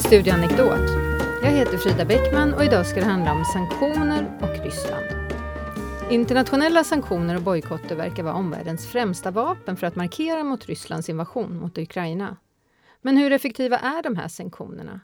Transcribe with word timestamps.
Till 0.00 0.06
Studio 0.06 0.32
Anekdot. 0.32 0.90
Jag 1.42 1.50
heter 1.50 1.78
Frida 1.78 2.04
Bäckman 2.04 2.54
och 2.54 2.64
idag 2.64 2.86
ska 2.86 3.00
det 3.00 3.06
handla 3.06 3.32
om 3.32 3.44
sanktioner 3.44 4.38
och 4.40 4.64
Ryssland. 4.64 5.04
Internationella 6.10 6.84
sanktioner 6.84 7.36
och 7.36 7.42
bojkotter 7.42 7.96
verkar 7.96 8.22
vara 8.22 8.34
omvärldens 8.34 8.86
främsta 8.86 9.30
vapen 9.30 9.76
för 9.76 9.86
att 9.86 9.96
markera 9.96 10.44
mot 10.44 10.66
Rysslands 10.66 11.08
invasion 11.08 11.58
mot 11.58 11.78
Ukraina. 11.78 12.36
Men 13.02 13.16
hur 13.16 13.32
effektiva 13.32 13.78
är 13.78 14.02
de 14.02 14.16
här 14.16 14.28
sanktionerna? 14.28 15.00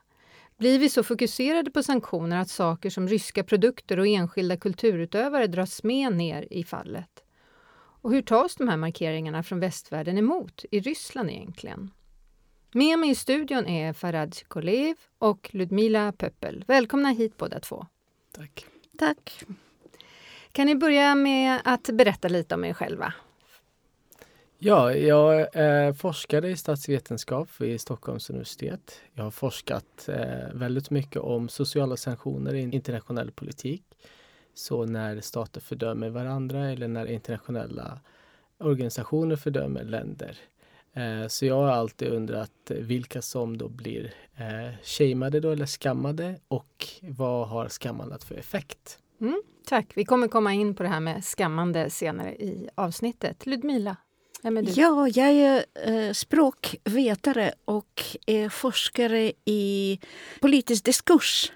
Blir 0.58 0.78
vi 0.78 0.88
så 0.88 1.02
fokuserade 1.02 1.70
på 1.70 1.82
sanktioner 1.82 2.36
att 2.36 2.48
saker 2.48 2.90
som 2.90 3.08
ryska 3.08 3.44
produkter 3.44 3.98
och 3.98 4.06
enskilda 4.06 4.56
kulturutövare 4.56 5.46
dras 5.46 5.82
med 5.82 6.12
ner 6.12 6.48
i 6.50 6.64
fallet? 6.64 7.24
Och 8.02 8.12
hur 8.12 8.22
tas 8.22 8.56
de 8.56 8.68
här 8.68 8.76
markeringarna 8.76 9.42
från 9.42 9.60
västvärlden 9.60 10.18
emot 10.18 10.64
i 10.70 10.80
Ryssland 10.80 11.30
egentligen? 11.30 11.90
Med 12.72 12.98
mig 12.98 13.10
i 13.10 13.14
studion 13.14 13.66
är 13.66 13.92
Farad 13.92 14.36
Kolev 14.48 14.96
och 15.18 15.50
Ludmila 15.52 16.12
Pöppel. 16.12 16.64
Välkomna 16.66 17.08
hit 17.08 17.36
båda 17.36 17.60
två. 17.60 17.86
Tack. 18.32 18.66
Tack. 18.98 19.44
Kan 20.52 20.66
ni 20.66 20.74
börja 20.74 21.14
med 21.14 21.60
att 21.64 21.90
berätta 21.92 22.28
lite 22.28 22.54
om 22.54 22.64
er 22.64 22.72
själva? 22.72 23.14
Ja, 24.58 24.94
jag 24.94 25.48
är 25.52 25.92
forskare 25.92 26.50
i 26.50 26.56
statsvetenskap 26.56 27.48
vid 27.58 27.80
Stockholms 27.80 28.30
universitet. 28.30 29.00
Jag 29.14 29.24
har 29.24 29.30
forskat 29.30 30.08
eh, 30.08 30.54
väldigt 30.54 30.90
mycket 30.90 31.22
om 31.22 31.48
sociala 31.48 31.96
sanktioner 31.96 32.54
i 32.54 32.60
internationell 32.60 33.30
politik. 33.30 33.82
Så 34.54 34.86
när 34.86 35.20
stater 35.20 35.60
fördömer 35.60 36.10
varandra 36.10 36.70
eller 36.70 36.88
när 36.88 37.06
internationella 37.06 38.00
organisationer 38.58 39.36
fördömer 39.36 39.84
länder. 39.84 40.38
Eh, 40.96 41.28
så 41.28 41.46
jag 41.46 41.54
har 41.54 41.68
alltid 41.68 42.08
undrat 42.08 42.50
vilka 42.68 43.22
som 43.22 43.58
då 43.58 43.68
blir 43.68 44.14
eh, 44.36 44.74
shameade 44.82 45.40
då, 45.40 45.50
eller 45.50 45.66
skammade 45.66 46.38
och 46.48 46.86
vad 47.02 47.48
har 47.48 47.68
skammandet 47.68 48.24
för 48.24 48.34
effekt? 48.34 48.98
Mm, 49.20 49.42
tack. 49.66 49.92
Vi 49.94 50.04
kommer 50.04 50.28
komma 50.28 50.52
in 50.52 50.74
på 50.74 50.82
det 50.82 50.88
här 50.88 51.00
med 51.00 51.24
skammande 51.24 51.90
senare 51.90 52.34
i 52.34 52.68
avsnittet. 52.74 53.46
Ludmila, 53.46 53.96
vem 54.42 54.56
är 54.56 54.62
du? 54.62 54.72
Ja, 54.72 55.08
jag 55.08 55.30
är 55.30 55.64
eh, 55.74 56.12
språkvetare 56.12 57.52
och 57.64 58.02
är 58.26 58.48
forskare 58.48 59.32
i 59.44 60.00
politisk 60.40 60.84
diskurs 60.84 61.52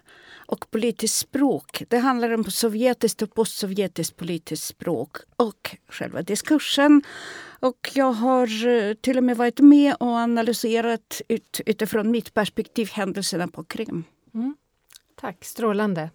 och 0.50 0.70
politiskt 0.70 1.18
språk. 1.18 1.82
Det 1.88 1.98
handlar 1.98 2.30
om 2.30 2.44
sovjetiskt 2.44 3.22
och 3.22 3.34
postsovjetiskt 3.34 4.16
politiskt 4.16 4.66
språk 4.66 5.16
och 5.36 5.76
själva 5.88 6.22
diskursen. 6.22 7.02
Och 7.60 7.90
jag 7.94 8.12
har 8.12 8.66
eh, 8.66 8.94
till 8.94 9.16
och 9.16 9.24
med 9.24 9.36
varit 9.36 9.60
med 9.60 9.94
och 10.00 10.08
analyserat 10.08 11.22
ut, 11.28 11.60
utifrån 11.66 12.10
mitt 12.10 12.34
perspektiv 12.34 12.90
händelserna 12.92 13.48
på 13.48 13.64
Krim. 13.64 14.04
Mm. 14.34 14.56
Tack, 15.20 15.44
strålande. 15.44 16.10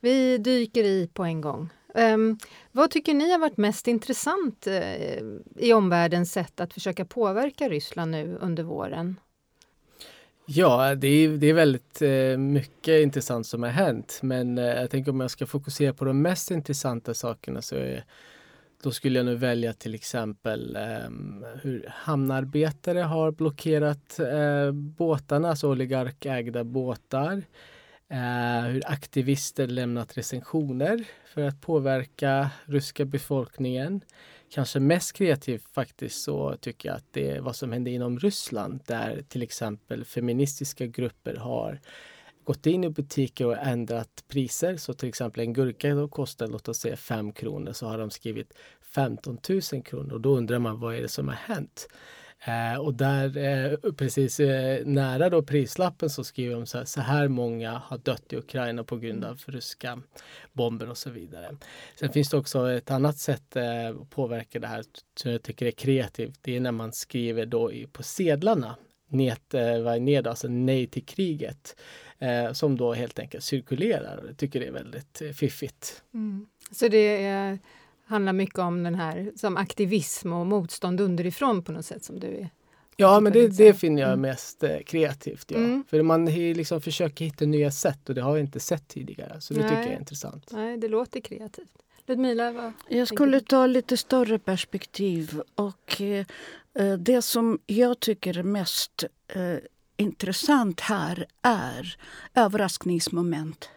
Vi 0.00 0.38
dyker 0.38 0.84
i 0.84 1.10
på 1.12 1.24
en 1.24 1.40
gång. 1.40 1.68
Um, 1.94 2.38
vad 2.72 2.90
tycker 2.90 3.14
ni 3.14 3.30
har 3.30 3.38
varit 3.38 3.56
mest 3.56 3.88
intressant 3.88 4.66
uh, 4.66 5.16
i 5.56 5.72
omvärldens 5.72 6.32
sätt 6.32 6.60
att 6.60 6.74
försöka 6.74 7.04
påverka 7.04 7.68
Ryssland 7.68 8.10
nu 8.10 8.38
under 8.40 8.62
våren? 8.62 9.16
Ja, 10.46 10.94
det 10.94 11.08
är, 11.08 11.28
det 11.28 11.46
är 11.46 11.54
väldigt 11.54 12.02
eh, 12.02 12.38
mycket 12.38 13.02
intressant 13.02 13.46
som 13.46 13.62
har 13.62 13.70
hänt. 13.70 14.18
Men 14.22 14.58
eh, 14.58 14.64
jag 14.64 14.90
tänker 14.90 15.10
om 15.10 15.20
jag 15.20 15.30
ska 15.30 15.46
fokusera 15.46 15.92
på 15.92 16.04
de 16.04 16.22
mest 16.22 16.50
intressanta 16.50 17.14
sakerna 17.14 17.62
så 17.62 17.76
är, 17.76 18.04
då 18.82 18.90
skulle 18.90 19.18
jag 19.18 19.26
nu 19.26 19.34
välja 19.34 19.72
till 19.72 19.94
exempel 19.94 20.76
ehm, 20.76 21.44
hur 21.62 21.86
hamnarbetare 21.88 22.98
har 22.98 23.30
blockerat 23.32 24.20
båtarna, 24.72 25.48
alltså 25.48 25.70
oligarkägda 25.70 26.64
båtar. 26.64 27.42
Hur 28.68 28.82
aktivister 28.86 29.66
lämnat 29.66 30.16
recensioner 30.18 31.04
för 31.34 31.42
att 31.42 31.60
påverka 31.60 32.50
ryska 32.64 33.04
befolkningen 33.04 34.00
kanske 34.52 34.80
mest 34.80 35.12
kreativt 35.12 35.68
faktiskt 35.72 36.22
så 36.22 36.56
tycker 36.56 36.88
jag 36.88 36.96
att 36.96 37.12
det 37.12 37.30
är 37.30 37.40
vad 37.40 37.56
som 37.56 37.72
hände 37.72 37.90
inom 37.90 38.18
Ryssland 38.18 38.80
där 38.86 39.22
till 39.28 39.42
exempel 39.42 40.04
feministiska 40.04 40.86
grupper 40.86 41.36
har 41.36 41.80
gått 42.44 42.66
in 42.66 42.84
i 42.84 42.90
butiker 42.90 43.46
och 43.46 43.58
ändrat 43.58 44.24
priser. 44.28 44.76
Så 44.76 44.94
till 44.94 45.08
exempel 45.08 45.40
en 45.40 45.52
gurka 45.52 45.94
då 45.94 46.08
kostar 46.08 46.46
låt 46.46 46.68
oss 46.68 46.78
säga 46.78 46.96
5 46.96 47.32
kronor 47.32 47.72
så 47.72 47.86
har 47.86 47.98
de 47.98 48.10
skrivit 48.10 48.52
15 48.94 49.38
000 49.72 49.82
kronor 49.82 50.12
och 50.12 50.20
då 50.20 50.36
undrar 50.36 50.58
man 50.58 50.80
vad 50.80 50.94
är 50.94 51.02
det 51.02 51.08
som 51.08 51.28
har 51.28 51.34
hänt? 51.34 51.88
Eh, 52.44 52.80
och 52.80 52.94
där 52.94 53.36
eh, 53.36 53.92
precis 53.92 54.40
eh, 54.40 54.86
nära 54.86 55.30
då 55.30 55.42
prislappen 55.42 56.10
så 56.10 56.24
skriver 56.24 56.54
de 56.54 56.66
så 56.66 56.78
här, 56.78 56.84
så 56.84 57.00
här 57.00 57.28
många 57.28 57.72
har 57.72 57.98
dött 57.98 58.32
i 58.32 58.36
Ukraina 58.36 58.84
på 58.84 58.96
grund 58.96 59.24
av 59.24 59.40
ryska 59.46 60.02
bomber 60.52 60.90
och 60.90 60.98
så 60.98 61.10
vidare. 61.10 61.56
Sen 61.94 62.12
finns 62.12 62.30
det 62.30 62.36
också 62.36 62.70
ett 62.70 62.90
annat 62.90 63.18
sätt 63.18 63.56
eh, 63.56 63.88
att 63.88 64.10
påverka 64.10 64.58
det 64.58 64.66
här 64.66 64.84
som 65.14 65.30
jag 65.30 65.42
tycker 65.42 65.66
är 65.66 65.70
kreativt. 65.70 66.38
Det 66.42 66.56
är 66.56 66.60
när 66.60 66.72
man 66.72 66.92
skriver 66.92 67.46
då 67.46 67.72
i, 67.72 67.86
på 67.86 68.02
sedlarna 68.02 68.76
net, 69.08 69.54
eh, 69.54 70.00
ned, 70.00 70.26
alltså 70.26 70.48
nej 70.48 70.86
till 70.86 71.04
kriget. 71.04 71.76
Eh, 72.18 72.52
som 72.52 72.76
då 72.76 72.92
helt 72.92 73.18
enkelt 73.18 73.44
cirkulerar. 73.44 74.24
Jag 74.26 74.36
tycker 74.36 74.60
det 74.60 74.66
är 74.66 74.72
väldigt 74.72 75.22
eh, 75.22 75.30
fiffigt. 75.30 76.02
Mm. 76.14 76.46
Så 76.70 76.88
det 76.88 77.24
är 77.24 77.58
handlar 78.12 78.32
mycket 78.32 78.58
om 78.58 78.82
den 78.82 78.94
här 78.94 79.32
som 79.36 79.56
aktivism 79.56 80.32
och 80.32 80.46
motstånd 80.46 81.00
underifrån 81.00 81.62
på 81.62 81.72
något 81.72 81.86
sätt 81.86 82.04
som 82.04 82.20
du 82.20 82.26
är 82.26 82.50
Ja, 82.96 83.20
men 83.20 83.32
det, 83.32 83.48
det 83.48 83.74
finner 83.74 84.02
jag 84.02 84.12
mm. 84.12 84.20
mest 84.20 84.62
eh, 84.62 84.78
kreativt. 84.86 85.50
Ja. 85.50 85.56
Mm. 85.56 85.84
För 85.88 86.02
man 86.02 86.24
liksom 86.26 86.80
försöker 86.80 87.24
hitta 87.24 87.44
nya 87.44 87.70
sätt 87.70 88.08
och 88.08 88.14
det 88.14 88.20
har 88.20 88.36
jag 88.36 88.44
inte 88.44 88.60
sett 88.60 88.88
tidigare. 88.88 89.40
Så 89.40 89.54
det 89.54 89.60
Nej. 89.60 89.68
tycker 89.68 89.82
jag 89.82 89.92
är 89.92 89.98
intressant. 89.98 90.50
Nej, 90.52 90.76
det 90.76 90.88
låter 90.88 91.20
kreativt. 91.20 91.72
Ludmila, 92.06 92.52
vad 92.52 92.72
Jag 92.88 93.08
skulle 93.08 93.40
ta 93.40 93.66
lite 93.66 93.96
större 93.96 94.38
perspektiv 94.38 95.40
och 95.54 96.00
eh, 96.00 96.26
eh, 96.74 96.92
det 96.92 97.22
som 97.22 97.58
jag 97.66 98.00
tycker 98.00 98.38
är 98.38 98.42
mest 98.42 99.04
eh, 99.28 99.56
intressant 99.96 100.80
här 100.80 101.26
är 101.42 101.96
överraskningsmoment. 102.34 103.70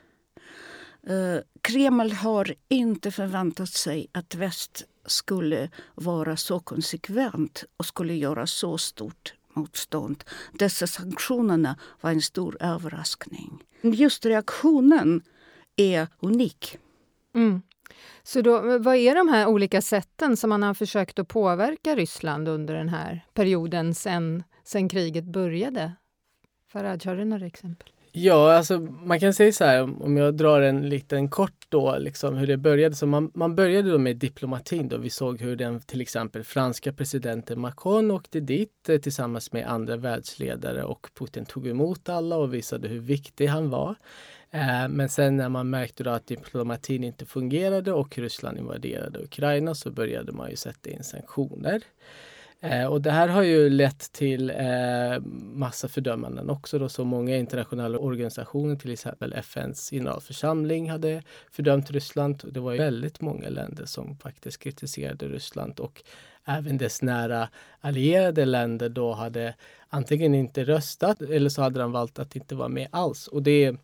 Eh, 1.07 1.39
Kreml 1.61 2.11
har 2.11 2.55
inte 2.67 3.11
förväntat 3.11 3.69
sig 3.69 4.07
att 4.11 4.35
väst 4.35 4.85
skulle 5.05 5.69
vara 5.95 6.38
så 6.38 6.59
konsekvent 6.59 7.63
och 7.77 7.85
skulle 7.85 8.13
göra 8.13 8.47
så 8.47 8.77
stort 8.77 9.33
motstånd. 9.53 10.23
Dessa 10.53 10.88
sanktionerna 10.88 11.79
var 12.01 12.11
en 12.11 12.21
stor 12.21 12.57
överraskning. 12.59 13.63
Just 13.81 14.25
reaktionen 14.25 15.21
är 15.75 16.07
unik. 16.19 16.77
Mm. 17.35 17.61
Så 18.23 18.41
då, 18.41 18.77
vad 18.77 18.95
är 18.95 19.15
de 19.15 19.29
här 19.29 19.47
olika 19.47 19.81
sätten 19.81 20.38
som 20.38 20.49
man 20.49 20.63
har 20.63 20.73
försökt 20.73 21.19
att 21.19 21.27
påverka 21.27 21.95
Ryssland 21.95 22.47
under 22.47 22.73
den 22.73 22.89
här 22.89 23.25
perioden 23.33 23.95
sen, 23.95 24.44
sen 24.63 24.89
kriget 24.89 25.25
började? 25.25 25.91
Faraj, 26.71 26.99
har 27.05 27.15
du 27.15 27.25
några 27.25 27.45
exempel? 27.45 27.89
Ja, 28.17 28.53
alltså 28.53 28.79
man 28.79 29.19
kan 29.19 29.33
säga 29.33 29.51
så 29.51 29.65
här 29.65 30.03
om 30.03 30.17
jag 30.17 30.35
drar 30.35 30.61
en 30.61 30.89
liten 30.89 31.29
kort 31.29 31.65
då, 31.69 31.97
liksom 31.97 32.35
hur 32.35 32.47
det 32.47 32.57
började. 32.57 32.95
Så 32.95 33.05
man, 33.07 33.31
man 33.33 33.55
började 33.55 33.91
då 33.91 33.97
med 33.97 34.17
diplomatin 34.17 34.87
då. 34.87 34.97
Vi 34.97 35.09
såg 35.09 35.41
hur 35.41 35.55
den 35.55 35.79
till 35.79 36.01
exempel 36.01 36.43
franska 36.43 36.93
presidenten 36.93 37.59
Macron 37.59 38.11
åkte 38.11 38.39
dit 38.39 38.89
eh, 38.89 38.97
tillsammans 38.97 39.51
med 39.51 39.67
andra 39.67 39.97
världsledare 39.97 40.83
och 40.83 41.07
Putin 41.19 41.45
tog 41.45 41.67
emot 41.67 42.09
alla 42.09 42.38
och 42.38 42.53
visade 42.53 42.88
hur 42.88 43.00
viktig 43.00 43.47
han 43.47 43.69
var. 43.69 43.95
Eh, 44.51 44.88
men 44.89 45.09
sen 45.09 45.38
när 45.38 45.50
man 45.50 45.69
märkte 45.69 46.03
då 46.03 46.09
att 46.09 46.27
diplomatin 46.27 47.03
inte 47.03 47.25
fungerade 47.25 47.94
och 47.94 48.18
Ryssland 48.18 48.57
invaderade 48.57 49.19
Ukraina 49.19 49.75
så 49.75 49.91
började 49.91 50.31
man 50.31 50.50
ju 50.50 50.56
sätta 50.56 50.89
in 50.89 51.03
sanktioner. 51.03 51.81
Eh, 52.65 52.85
och 52.85 53.01
det 53.01 53.12
här 53.12 53.27
har 53.27 53.44
ju 53.44 53.69
lett 53.69 54.12
till 54.12 54.50
eh, 54.50 55.19
massa 55.53 55.88
fördömanden 55.88 56.50
också. 56.50 56.79
Då, 56.79 56.89
så 56.89 57.03
många 57.03 57.38
internationella 57.38 57.97
organisationer, 57.97 58.75
till 58.75 58.91
exempel 58.91 59.33
FNs 59.33 59.89
generalförsamling, 59.89 60.89
hade 60.89 61.23
fördömt 61.51 61.91
Ryssland. 61.91 62.44
Det 62.51 62.59
var 62.59 62.75
väldigt 62.75 63.21
många 63.21 63.50
länder 63.50 63.85
som 63.85 64.17
faktiskt 64.17 64.59
kritiserade 64.59 65.27
Ryssland 65.27 65.79
och 65.79 66.03
även 66.45 66.77
dess 66.77 67.01
nära 67.01 67.50
allierade 67.79 68.45
länder 68.45 68.89
då 68.89 69.13
hade 69.13 69.56
antingen 69.89 70.35
inte 70.35 70.63
röstat 70.63 71.21
eller 71.21 71.50
så 71.50 71.61
hade 71.61 71.79
de 71.79 71.91
valt 71.91 72.19
att 72.19 72.35
inte 72.35 72.56
vara 72.56 72.69
med 72.69 72.88
alls. 72.91 73.27
Och 73.27 73.44
det 73.44 73.75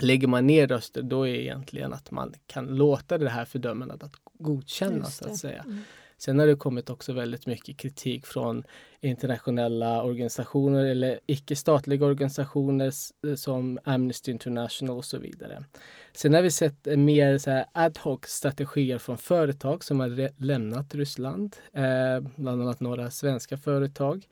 Lägger 0.00 0.28
man 0.28 0.46
ner 0.46 0.66
röster 0.66 1.02
då 1.02 1.26
är 1.26 1.34
egentligen 1.34 1.92
att 1.92 2.10
man 2.10 2.34
kan 2.46 2.66
låta 2.66 3.18
det 3.18 3.28
här 3.28 3.44
fördömandet 3.44 4.02
att 4.02 4.12
godkännas. 4.38 5.16
Så 5.16 5.28
att 5.28 5.36
säga. 5.36 5.62
Mm. 5.62 5.84
Sen 6.18 6.38
har 6.38 6.46
det 6.46 6.56
kommit 6.56 6.90
också 6.90 7.12
väldigt 7.12 7.46
mycket 7.46 7.76
kritik 7.76 8.26
från 8.26 8.64
internationella 9.00 10.02
organisationer 10.02 10.84
eller 10.84 11.20
icke-statliga 11.26 12.06
organisationer 12.06 12.92
eh, 13.26 13.34
som 13.34 13.78
Amnesty 13.84 14.32
International 14.32 14.96
och 14.96 15.04
så 15.04 15.18
vidare. 15.18 15.64
Sen 16.12 16.34
har 16.34 16.42
vi 16.42 16.50
sett 16.50 16.86
eh, 16.86 16.96
mer 16.96 17.38
så 17.38 17.64
ad 17.72 17.98
hoc 18.02 18.20
strategier 18.24 18.98
från 18.98 19.18
företag 19.18 19.84
som 19.84 20.00
har 20.00 20.42
lämnat 20.42 20.94
Ryssland, 20.94 21.56
eh, 21.72 22.28
bland 22.36 22.62
annat 22.62 22.80
några 22.80 23.10
svenska 23.10 23.56
företag. 23.56 24.26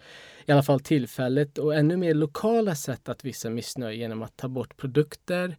I 0.46 0.52
alla 0.52 0.62
fall 0.62 0.80
tillfälligt 0.80 1.58
och 1.58 1.74
ännu 1.74 1.96
mer 1.96 2.14
lokala 2.14 2.74
sätt 2.74 3.08
att 3.08 3.24
visa 3.24 3.50
missnöje 3.50 3.96
genom 3.96 4.22
att 4.22 4.36
ta 4.36 4.48
bort 4.48 4.76
produkter 4.76 5.56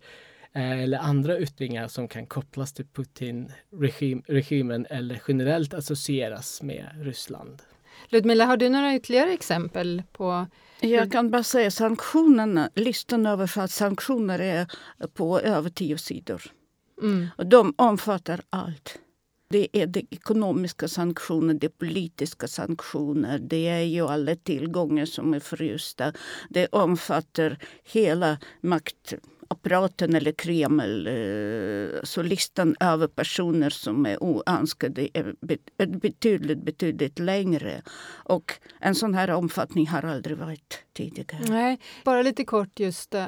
eller 0.55 0.97
andra 0.97 1.39
yttringar 1.39 1.87
som 1.87 2.07
kan 2.07 2.25
kopplas 2.25 2.73
till 2.73 2.85
Putin-regimen 2.85 4.85
eller 4.89 5.21
generellt 5.27 5.73
associeras 5.73 6.61
med 6.61 6.89
Ryssland. 7.01 7.61
Ludmila, 8.09 8.45
har 8.45 8.57
du 8.57 8.69
några 8.69 8.95
ytterligare 8.95 9.33
exempel 9.33 10.03
på 10.11 10.47
jag 10.79 11.11
kan 11.11 11.31
bara 11.31 11.43
säga 11.43 11.71
sanktionerna, 11.71 12.69
listan 12.75 13.25
över 13.25 13.67
sanktioner 13.67 14.39
är 14.39 14.67
på 15.13 15.39
över 15.39 15.69
tio 15.69 15.97
sidor. 15.97 16.41
Mm. 17.01 17.27
Och 17.37 17.45
de 17.45 17.73
omfattar 17.77 18.41
allt. 18.49 18.99
Det 19.47 19.67
är 19.73 19.87
de 19.87 20.07
ekonomiska 20.09 20.87
sanktioner, 20.87 21.53
det 21.53 21.67
är 21.67 21.69
politiska 21.69 22.47
sanktioner, 22.47 23.39
det 23.39 23.67
är 23.67 23.81
ju 23.81 24.07
alla 24.07 24.35
tillgångar 24.35 25.05
som 25.05 25.33
är 25.33 25.39
frysta. 25.39 26.13
Det 26.49 26.67
omfattar 26.67 27.57
hela 27.83 28.37
makt 28.61 29.13
apparaten 29.47 30.15
eller 30.15 30.31
Kreml. 30.31 31.07
Eh, 31.07 31.99
så 32.03 32.21
listan 32.21 32.75
över 32.79 33.07
personer 33.07 33.69
som 33.69 34.05
är 34.05 34.23
oönskade 34.23 35.09
är 35.13 35.35
betydligt, 35.87 36.63
betydligt 36.63 37.19
längre. 37.19 37.81
Och 38.07 38.53
en 38.79 38.95
sån 38.95 39.13
här 39.13 39.29
omfattning 39.29 39.87
har 39.87 40.03
aldrig 40.03 40.37
varit 40.37 40.83
tidigare. 40.93 41.45
Nej, 41.49 41.79
bara 42.03 42.21
lite 42.21 42.45
kort 42.45 42.79
just 42.79 43.13
eh, 43.13 43.25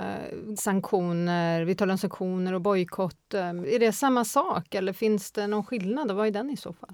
sanktioner. 0.58 1.62
Vi 1.62 1.76
talar 1.76 1.92
om 1.92 1.98
sanktioner 1.98 2.54
och 2.54 2.62
bojkott. 2.62 3.34
Eh, 3.34 3.50
är 3.50 3.80
det 3.80 3.92
samma 3.92 4.26
sak 4.26 4.76
eller 4.76 4.94
finns 4.94 5.32
det 5.32 5.48
någon 5.48 5.64
skillnad? 5.66 6.12
Och 6.12 6.18
vad 6.18 6.28
är 6.28 6.32
den 6.32 6.50
i 6.50 6.58
så 6.58 6.74
fall? 6.74 6.94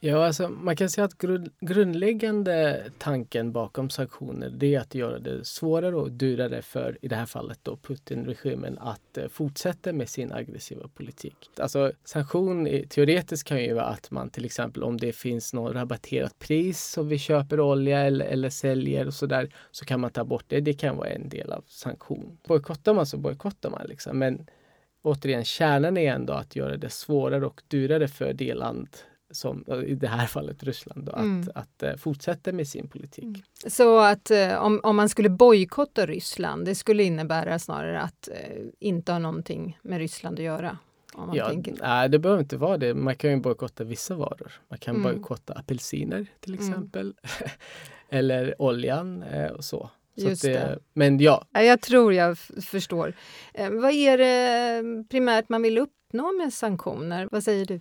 Ja, 0.00 0.26
alltså, 0.26 0.48
man 0.48 0.76
kan 0.76 0.90
säga 0.90 1.04
att 1.04 1.18
grund, 1.18 1.50
grundläggande 1.60 2.84
tanken 2.98 3.52
bakom 3.52 3.90
sanktioner 3.90 4.50
det 4.50 4.74
är 4.74 4.80
att 4.80 4.94
göra 4.94 5.18
det 5.18 5.44
svårare 5.44 5.96
och 5.96 6.12
dyrare 6.12 6.62
för, 6.62 6.98
i 7.02 7.08
det 7.08 7.16
här 7.16 7.26
fallet, 7.26 7.58
då 7.62 7.76
Putin-regimen 7.76 8.78
att 8.78 9.18
eh, 9.18 9.28
fortsätta 9.28 9.92
med 9.92 10.08
sin 10.08 10.32
aggressiva 10.32 10.88
politik. 10.88 11.50
Alltså 11.60 11.92
sanktion 12.04 12.68
teoretiskt 12.88 13.48
kan 13.48 13.62
ju 13.62 13.74
vara 13.74 13.84
att 13.84 14.10
man 14.10 14.30
till 14.30 14.44
exempel 14.44 14.82
om 14.82 14.96
det 14.96 15.12
finns 15.12 15.54
något 15.54 15.74
rabatterat 15.74 16.38
pris 16.38 16.98
om 16.98 17.08
vi 17.08 17.18
köper 17.18 17.60
olja 17.60 18.00
eller, 18.00 18.26
eller 18.26 18.50
säljer 18.50 19.06
och 19.06 19.14
så 19.14 19.26
där 19.26 19.54
så 19.70 19.84
kan 19.84 20.00
man 20.00 20.10
ta 20.10 20.24
bort 20.24 20.44
det. 20.48 20.60
Det 20.60 20.74
kan 20.74 20.96
vara 20.96 21.08
en 21.08 21.28
del 21.28 21.52
av 21.52 21.64
sanktion. 21.66 22.38
Bojkottar 22.48 22.94
man 22.94 23.06
så 23.06 23.16
bojkottar 23.16 23.70
man 23.70 23.86
liksom. 23.86 24.18
Men 24.18 24.46
återigen, 25.02 25.44
kärnan 25.44 25.96
är 25.96 26.12
ändå 26.12 26.32
att 26.32 26.56
göra 26.56 26.76
det 26.76 26.90
svårare 26.90 27.46
och 27.46 27.62
dyrare 27.68 28.08
för 28.08 28.32
det 28.32 28.54
land 28.54 28.88
som 29.30 29.64
i 29.86 29.94
det 29.94 30.08
här 30.08 30.26
fallet 30.26 30.62
Ryssland, 30.62 31.04
då, 31.04 31.12
mm. 31.12 31.40
att, 31.40 31.56
att 31.56 31.90
uh, 31.92 31.96
fortsätta 31.96 32.52
med 32.52 32.68
sin 32.68 32.88
politik. 32.88 33.24
Mm. 33.24 33.42
Så 33.66 33.98
att 33.98 34.30
uh, 34.30 34.54
om, 34.54 34.80
om 34.82 34.96
man 34.96 35.08
skulle 35.08 35.28
bojkotta 35.28 36.06
Ryssland, 36.06 36.64
det 36.64 36.74
skulle 36.74 37.02
innebära 37.02 37.58
snarare 37.58 38.00
att 38.00 38.28
uh, 38.32 38.66
inte 38.78 39.12
ha 39.12 39.18
någonting 39.18 39.78
med 39.82 39.98
Ryssland 39.98 40.38
att 40.38 40.44
göra? 40.44 40.78
ja, 41.32 41.52
nej, 41.80 42.08
det 42.08 42.18
behöver 42.18 42.42
inte 42.42 42.56
vara 42.56 42.78
det. 42.78 42.94
Man 42.94 43.16
kan 43.16 43.30
ju 43.30 43.36
bojkotta 43.36 43.84
vissa 43.84 44.14
varor. 44.14 44.52
Man 44.68 44.78
kan 44.78 44.96
mm. 44.96 45.12
bojkotta 45.12 45.54
apelsiner 45.54 46.26
till 46.40 46.54
mm. 46.54 46.68
exempel. 46.68 47.14
Eller 48.08 48.62
oljan 48.62 49.24
och 49.56 49.64
så. 49.64 49.90
så 50.18 50.28
Just 50.28 50.42
det, 50.42 50.52
det. 50.52 50.78
Men 50.92 51.20
ja. 51.20 51.46
Jag 51.52 51.80
tror 51.80 52.12
jag 52.14 52.38
förstår. 52.38 53.14
vad 53.70 53.92
är 53.92 54.18
det 54.18 55.04
primärt 55.08 55.48
man 55.48 55.62
vill 55.62 55.78
uppnå 55.78 56.32
med 56.32 56.52
sanktioner? 56.52 57.28
Vad 57.30 57.44
säger 57.44 57.66
du? 57.66 57.80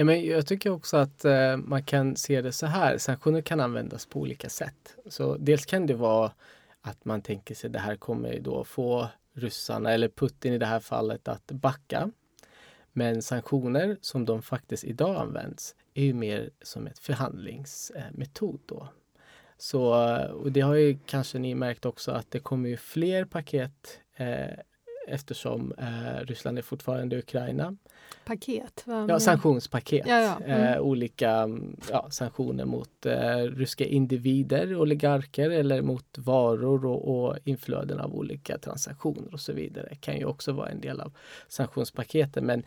Ja, 0.00 0.04
men 0.04 0.26
jag 0.26 0.46
tycker 0.46 0.70
också 0.70 0.96
att 0.96 1.24
eh, 1.24 1.56
man 1.56 1.82
kan 1.82 2.16
se 2.16 2.42
det 2.42 2.52
så 2.52 2.66
här. 2.66 2.98
Sanktioner 2.98 3.40
kan 3.40 3.60
användas 3.60 4.06
på 4.06 4.20
olika 4.20 4.48
sätt. 4.48 4.96
Så 5.06 5.36
dels 5.36 5.66
kan 5.66 5.86
det 5.86 5.94
vara 5.94 6.32
att 6.80 7.04
man 7.04 7.22
tänker 7.22 7.54
sig 7.54 7.70
det 7.70 7.78
här 7.78 7.96
kommer 7.96 8.40
då 8.40 8.64
få 8.64 9.08
ryssarna 9.34 9.92
eller 9.92 10.08
Putin 10.08 10.52
i 10.52 10.58
det 10.58 10.66
här 10.66 10.80
fallet 10.80 11.28
att 11.28 11.46
backa. 11.46 12.10
Men 12.92 13.22
sanktioner 13.22 13.96
som 14.00 14.24
de 14.24 14.42
faktiskt 14.42 14.84
idag 14.84 15.16
används 15.16 15.74
är 15.94 16.04
ju 16.04 16.14
mer 16.14 16.50
som 16.62 16.86
ett 16.86 16.98
förhandlingsmetod 16.98 18.60
då. 18.66 18.88
Så, 19.58 19.92
och 20.32 20.52
det 20.52 20.60
har 20.60 20.74
ju 20.74 20.98
kanske 21.06 21.38
ni 21.38 21.54
märkt 21.54 21.86
också 21.86 22.12
att 22.12 22.30
det 22.30 22.40
kommer 22.40 22.68
ju 22.68 22.76
fler 22.76 23.24
paket 23.24 24.00
eh, 24.16 24.58
eftersom 25.08 25.72
eh, 25.78 26.26
Ryssland 26.26 26.58
är 26.58 26.62
fortfarande 26.62 27.18
Ukraina. 27.18 27.76
Paket? 28.24 28.84
Ja, 28.86 29.20
sanktionspaket. 29.20 30.06
Ja, 30.06 30.20
ja. 30.20 30.40
Mm. 30.44 30.74
Eh, 30.74 30.80
olika 30.80 31.48
ja, 31.90 32.10
sanktioner 32.10 32.64
mot 32.64 33.06
eh, 33.06 33.38
ryska 33.38 33.84
individer, 33.84 34.76
oligarker 34.76 35.50
eller 35.50 35.82
mot 35.82 36.18
varor 36.18 36.86
och, 36.86 37.24
och 37.24 37.38
inflöden 37.44 38.00
av 38.00 38.14
olika 38.14 38.58
transaktioner 38.58 39.32
och 39.32 39.40
så 39.40 39.52
vidare. 39.52 39.94
kan 40.00 40.16
ju 40.16 40.24
också 40.24 40.52
vara 40.52 40.68
en 40.68 40.80
del 40.80 41.00
av 41.00 41.12
sanktionspaketen 41.48 42.46
men 42.46 42.62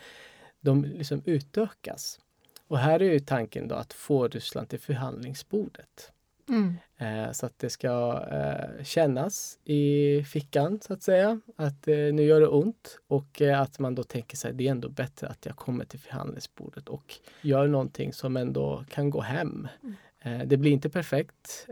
de 0.61 0.83
liksom 0.83 1.21
utökas. 1.25 2.19
Och 2.67 2.77
här 2.77 3.01
är 3.01 3.11
ju 3.11 3.19
tanken 3.19 3.67
då 3.67 3.75
att 3.75 3.93
få 3.93 4.27
Ryssland 4.27 4.69
till 4.69 4.79
förhandlingsbordet. 4.79 6.11
Mm. 6.49 6.77
Eh, 6.97 7.31
så 7.31 7.45
att 7.45 7.59
det 7.59 7.69
ska 7.69 8.23
eh, 8.31 8.83
kännas 8.83 9.59
i 9.63 10.23
fickan 10.23 10.79
så 10.81 10.93
att 10.93 11.03
säga. 11.03 11.41
Att 11.55 11.87
eh, 11.87 11.95
nu 11.95 12.23
gör 12.23 12.41
det 12.41 12.47
ont 12.47 12.99
och 13.07 13.41
att 13.41 13.79
man 13.79 13.95
då 13.95 14.03
tänker 14.03 14.37
sig 14.37 14.53
det 14.53 14.67
är 14.67 14.71
ändå 14.71 14.89
bättre 14.89 15.27
att 15.27 15.45
jag 15.45 15.55
kommer 15.55 15.85
till 15.85 15.99
förhandlingsbordet 15.99 16.89
och 16.89 17.13
gör 17.41 17.67
någonting 17.67 18.13
som 18.13 18.37
ändå 18.37 18.85
kan 18.89 19.09
gå 19.09 19.21
hem. 19.21 19.67
Mm. 19.83 20.47
Det 20.47 20.57
blir 20.57 20.71
inte 20.71 20.89
perfekt. 20.89 21.67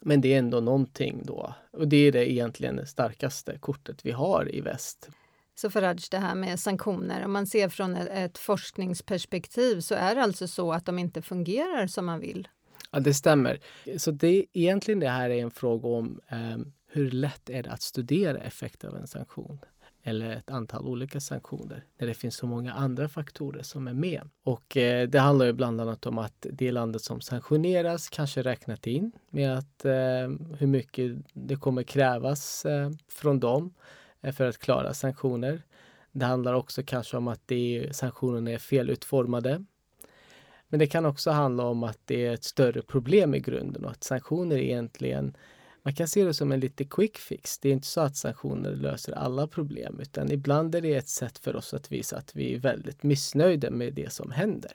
Men 0.00 0.20
det 0.20 0.34
är 0.34 0.38
ändå 0.38 0.60
någonting 0.60 1.22
då. 1.24 1.54
Och 1.70 1.88
det 1.88 1.96
är 1.96 2.12
det 2.12 2.32
egentligen 2.32 2.86
starkaste 2.86 3.58
kortet 3.58 4.06
vi 4.06 4.10
har 4.10 4.54
i 4.54 4.60
väst. 4.60 5.10
Så 5.54 5.70
Faraj, 5.70 5.96
det 6.10 6.18
här 6.18 6.34
med 6.34 6.60
sanktioner, 6.60 7.24
om 7.24 7.32
man 7.32 7.46
ser 7.46 7.68
från 7.68 7.96
ett 7.96 8.38
forskningsperspektiv 8.38 9.80
så 9.80 9.94
är 9.94 10.14
det 10.14 10.22
alltså 10.22 10.48
så 10.48 10.72
att 10.72 10.86
de 10.86 10.98
inte 10.98 11.22
fungerar 11.22 11.86
som 11.86 12.06
man 12.06 12.20
vill? 12.20 12.48
Ja, 12.96 13.00
det 13.00 13.14
stämmer. 13.14 13.60
Så 13.96 14.10
det, 14.10 14.46
egentligen 14.52 15.00
det 15.00 15.08
här 15.08 15.30
är 15.30 15.42
en 15.42 15.50
fråga 15.50 15.88
om 15.88 16.20
eh, 16.28 16.58
hur 16.86 17.10
lätt 17.10 17.50
är 17.50 17.62
det 17.62 17.70
att 17.70 17.82
studera 17.82 18.38
effekter 18.38 18.88
av 18.88 18.96
en 18.96 19.06
sanktion 19.06 19.58
eller 20.02 20.30
ett 20.30 20.50
antal 20.50 20.86
olika 20.86 21.20
sanktioner 21.20 21.84
när 21.98 22.06
det 22.06 22.14
finns 22.14 22.36
så 22.36 22.46
många 22.46 22.72
andra 22.72 23.08
faktorer 23.08 23.62
som 23.62 23.88
är 23.88 23.94
med. 23.94 24.28
Och 24.44 24.76
eh, 24.76 25.08
det 25.08 25.18
handlar 25.18 25.46
ju 25.46 25.52
bland 25.52 25.80
annat 25.80 26.06
om 26.06 26.18
att 26.18 26.46
det 26.52 26.72
landet 26.72 27.02
som 27.02 27.20
sanktioneras 27.20 28.08
kanske 28.08 28.42
räknat 28.42 28.86
in 28.86 29.12
med 29.30 29.58
att 29.58 29.84
eh, 29.84 30.28
hur 30.58 30.66
mycket 30.66 31.16
det 31.32 31.56
kommer 31.56 31.82
krävas 31.82 32.66
eh, 32.66 32.90
från 33.08 33.40
dem 33.40 33.74
eh, 34.20 34.32
för 34.32 34.48
att 34.48 34.58
klara 34.58 34.94
sanktioner. 34.94 35.62
Det 36.12 36.24
handlar 36.24 36.54
också 36.54 36.82
kanske 36.82 37.16
om 37.16 37.28
att 37.28 37.42
det, 37.46 37.88
sanktionerna 37.92 38.50
är 38.50 38.58
felutformade 38.58 39.64
men 40.68 40.78
det 40.78 40.86
kan 40.86 41.06
också 41.06 41.30
handla 41.30 41.64
om 41.64 41.82
att 41.82 42.00
det 42.04 42.26
är 42.26 42.34
ett 42.34 42.44
större 42.44 42.82
problem 42.82 43.34
i 43.34 43.40
grunden 43.40 43.84
och 43.84 43.90
att 43.90 44.04
sanktioner 44.04 44.56
egentligen 44.56 45.36
man 45.86 45.94
kan 45.94 46.08
se 46.08 46.24
det 46.24 46.34
som 46.34 46.52
en 46.52 46.60
lite 46.60 46.84
quick 46.84 47.18
fix. 47.18 47.58
Det 47.58 47.68
är 47.68 47.72
inte 47.72 47.86
så 47.86 48.00
att 48.00 48.16
sanktioner 48.16 48.70
löser 48.70 49.12
alla 49.12 49.46
problem 49.46 50.00
utan 50.00 50.30
ibland 50.32 50.74
är 50.74 50.80
det 50.80 50.94
ett 50.94 51.08
sätt 51.08 51.38
för 51.38 51.56
oss 51.56 51.74
att 51.74 51.92
visa 51.92 52.16
att 52.16 52.36
vi 52.36 52.54
är 52.54 52.58
väldigt 52.58 53.02
missnöjda 53.02 53.70
med 53.70 53.94
det 53.94 54.12
som 54.12 54.30
händer. 54.30 54.72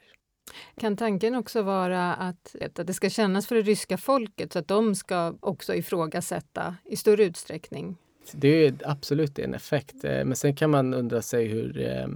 Kan 0.78 0.98
tanken 0.98 1.36
också 1.36 1.62
vara 1.62 2.14
att, 2.14 2.56
att 2.62 2.88
det 2.88 2.94
ska 2.94 3.10
kännas 3.10 3.48
för 3.48 3.56
det 3.56 3.62
ryska 3.62 3.98
folket 3.98 4.54
så 4.54 4.60
att 4.60 4.68
de 4.68 4.96
ska 4.96 5.36
också 5.40 5.76
ifrågasätta 5.76 6.76
i 6.86 6.96
större 6.96 7.24
utsträckning? 7.24 7.98
Det 8.32 8.48
är 8.48 8.74
absolut 8.86 9.40
en 9.40 9.54
effekt. 9.54 10.04
Eh, 10.04 10.26
men 10.26 10.36
sen 10.36 10.56
kan 10.56 10.70
man 10.70 10.94
undra 10.94 11.22
sig 11.22 11.48
hur 11.48 11.88
eh, 11.88 12.08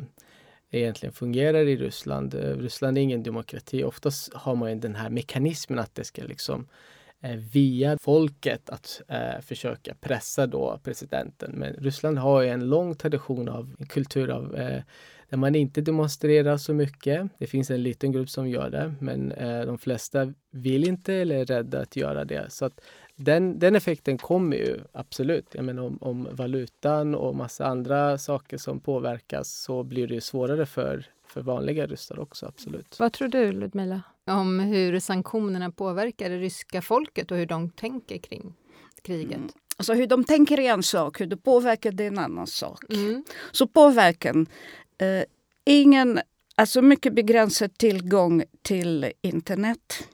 egentligen 0.72 1.14
fungerar 1.14 1.68
i 1.68 1.76
Ryssland. 1.76 2.36
Eh, 2.36 2.58
Ryssland 2.58 2.98
är 2.98 3.02
ingen 3.02 3.24
demokrati. 3.24 3.84
Oftast 3.84 4.34
har 4.34 4.56
man 4.56 4.80
den 4.80 4.96
här 4.96 5.10
mekanismen 5.10 5.80
att 5.80 5.96
det 5.96 6.04
ska 6.04 6.24
liksom 6.24 6.68
eh, 7.22 7.36
via 7.36 7.98
folket 8.02 8.70
att 8.70 9.02
eh, 9.08 9.42
försöka 9.42 9.96
pressa 9.96 10.48
då 10.48 10.80
presidenten. 10.84 11.52
Men 11.52 11.74
Ryssland 11.74 12.18
har 12.18 12.44
en 12.44 12.70
lång 12.70 12.96
tradition 12.96 13.50
av 13.50 13.76
en 13.80 13.86
kultur 13.86 14.30
av 14.30 14.56
eh, 14.56 14.82
där 15.30 15.38
man 15.38 15.56
inte 15.56 15.82
demonstrerar 15.82 16.58
så 16.58 16.74
mycket. 16.74 17.28
Det 17.38 17.48
finns 17.48 17.72
en 17.72 17.84
liten 17.84 18.12
grupp 18.12 18.30
som 18.30 18.50
gör 18.50 18.70
det, 18.70 18.94
men 19.00 19.32
eh, 19.32 19.62
de 19.62 19.78
flesta 19.78 20.34
vill 20.52 20.88
inte 20.88 21.14
eller 21.14 21.36
är 21.36 21.46
rädda 21.46 21.82
att 21.82 21.96
göra 21.96 22.26
det. 22.26 22.46
Så 22.50 22.66
att 22.66 22.82
den, 23.16 23.60
den 23.60 23.76
effekten 23.76 24.18
kommer 24.18 24.58
ju 24.58 24.80
absolut. 24.92 25.46
Jag 25.52 25.66
menar 25.66 25.84
om, 25.84 25.98
om 26.02 26.28
valutan 26.32 27.16
och 27.16 27.36
massa 27.36 27.66
andra 27.66 28.18
saker 28.18 28.58
som 28.58 28.80
påverkas 28.80 29.50
så 29.50 29.84
blir 29.84 30.08
det 30.08 30.22
svårare 30.22 30.66
för, 30.66 31.06
för 31.28 31.42
vanliga 31.42 31.86
ryssar 31.88 32.20
också, 32.20 32.46
absolut. 32.46 33.00
Vad 33.00 33.14
tror 33.14 33.28
du, 33.28 33.52
Ludmila, 33.52 34.02
om 34.28 34.60
hur 34.60 35.00
sanktionerna 35.00 35.72
påverkar 35.72 36.30
det 36.30 36.38
ryska 36.38 36.82
folket 36.82 37.32
och 37.32 37.38
hur 37.38 37.46
de 37.46 37.70
tänker 37.70 38.18
kring 38.18 38.54
kriget? 39.02 39.38
Mm. 39.38 39.50
Alltså 39.78 39.94
hur 39.94 40.08
de 40.08 40.24
tänker 40.24 40.60
är 40.60 40.74
en 40.74 40.84
sak, 40.84 41.22
hur 41.22 41.26
det 41.26 41.38
påverkar 41.38 41.92
det 41.92 42.04
är 42.04 42.08
en 42.08 42.20
annan 42.20 42.48
sak. 42.48 42.84
Mm. 42.90 43.24
Så 43.52 43.68
påverkan. 43.68 44.48
Eh, 44.98 45.24
ingen, 45.66 46.20
alltså 46.56 46.82
mycket 46.82 47.14
begränsad 47.14 47.78
tillgång 47.78 48.44
till 48.62 49.12
internet. 49.22 50.10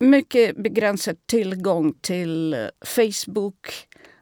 Mycket 0.00 0.56
begränsad 0.56 1.26
tillgång 1.26 1.94
till 2.00 2.54
eh, 2.54 2.60
Facebook 2.84 3.66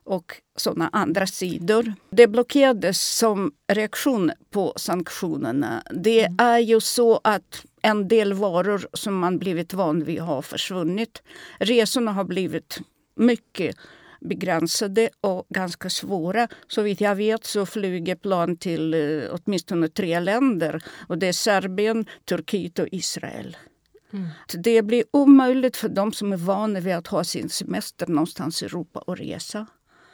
och 0.04 0.32
sådana 0.56 0.90
andra 0.92 1.26
sidor. 1.26 1.94
Det 2.10 2.26
blockerades 2.26 3.16
som 3.16 3.52
reaktion 3.72 4.32
på 4.50 4.72
sanktionerna. 4.76 5.82
Det 5.90 6.24
mm. 6.24 6.36
är 6.38 6.58
ju 6.58 6.80
så 6.80 7.20
att 7.24 7.64
en 7.82 8.08
del 8.08 8.32
varor 8.32 8.88
som 8.92 9.18
man 9.18 9.38
blivit 9.38 9.74
van 9.74 10.04
vid 10.04 10.20
har 10.20 10.42
försvunnit. 10.42 11.22
Resorna 11.58 12.12
har 12.12 12.24
blivit 12.24 12.78
mycket 13.16 13.76
begränsade 14.20 15.08
och 15.20 15.46
ganska 15.48 15.90
svåra. 15.90 16.48
Så 16.68 16.82
vitt 16.82 17.00
jag 17.00 17.14
vet 17.14 17.44
så 17.44 17.66
flyger 17.66 18.16
plan 18.16 18.56
till 18.56 18.94
eh, 18.94 19.30
åtminstone 19.30 19.88
tre 19.88 20.20
länder. 20.20 20.82
Och 21.08 21.18
Det 21.18 21.28
är 21.28 21.32
Serbien, 21.32 22.06
Turkiet 22.24 22.78
och 22.78 22.88
Israel. 22.92 23.56
Mm. 24.16 24.28
Det 24.62 24.82
blir 24.82 25.04
omöjligt 25.10 25.76
för 25.76 25.88
de 25.88 26.12
som 26.12 26.32
är 26.32 26.36
vana 26.36 26.80
vid 26.80 26.94
att 26.94 27.06
ha 27.06 27.24
sin 27.24 27.48
semester 27.48 28.06
någonstans 28.06 28.62
i 28.62 28.66
Europa 28.66 28.98
och 28.98 29.18
resa. 29.18 29.66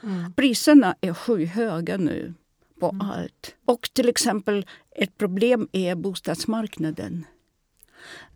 Mm. 0.03 0.33
Priserna 0.33 0.97
är 1.01 1.15
skyhöga 1.15 1.97
nu 1.97 2.35
på 2.81 2.89
mm. 2.89 3.11
allt. 3.11 3.55
Och 3.65 3.91
till 3.93 4.09
exempel 4.09 4.67
ett 4.97 5.19
problem 5.19 5.69
är 5.73 5.95
bostadsmarknaden. 5.95 7.27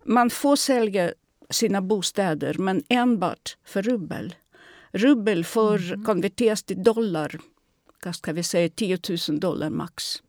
Man 0.05 0.31
får 0.31 0.57
sälja 0.57 1.13
sina 1.51 1.83
bostäder, 1.83 2.55
men 2.59 2.83
enbart 2.89 3.57
för 3.65 3.83
rubbel. 3.83 4.35
Rubbel 4.93 5.45
får 5.45 5.93
mm. 5.93 6.05
konverteras 6.05 6.63
till 6.63 6.83
dollar, 6.83 7.39
ska 8.15 8.33
vi 8.33 8.43
säga 8.43 8.69
10 8.69 8.99
000 9.29 9.41
dollar 9.41 9.71
max. 9.71 10.23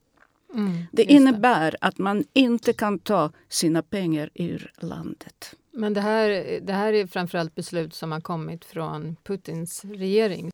Mm, 0.54 0.84
det 0.92 1.04
innebär 1.04 1.72
det. 1.72 1.78
att 1.82 1.98
man 1.98 2.24
inte 2.34 2.74
kan 2.74 3.00
ta 3.00 3.32
sina 3.50 3.82
pengar 3.82 4.30
ur 4.34 4.72
landet. 4.78 5.56
Men 5.72 5.94
det 5.94 6.02
här, 6.02 6.60
det 6.62 6.74
här 6.74 6.94
är 6.94 7.08
framförallt 7.08 7.56
beslut 7.56 7.94
som 7.94 8.12
har 8.12 8.22
kommit 8.22 8.66
från 8.66 9.16
Putins 9.24 9.86
regering. 9.86 10.52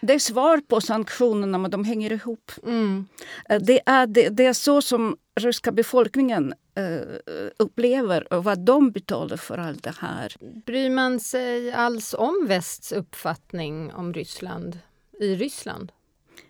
Det 0.00 0.14
är 0.14 0.18
svar 0.18 0.60
på 0.68 0.80
sanktionerna, 0.80 1.58
men 1.58 1.70
de 1.70 1.84
hänger 1.84 2.12
ihop. 2.12 2.52
Mm. 2.62 3.06
Eh, 3.48 3.62
det, 3.62 3.80
är, 3.86 4.06
det, 4.06 4.28
det, 4.28 4.46
är 4.46 4.52
så 4.52 4.82
som 4.82 5.16
ryska 5.40 5.72
befolkningen 5.72 6.54
uh, 6.78 7.50
upplever 7.58 8.32
och 8.32 8.44
vad 8.44 8.58
de 8.58 8.90
betalar 8.90 9.36
för 9.36 9.58
allt 9.58 9.82
det 9.82 9.94
här. 9.98 10.36
Bryr 10.66 10.90
man 10.90 11.20
sig 11.20 11.72
alls 11.72 12.14
om 12.18 12.44
västs 12.48 12.92
uppfattning 12.92 13.92
om 13.92 14.12
Ryssland 14.12 14.78
i 15.20 15.34
Ryssland? 15.34 15.92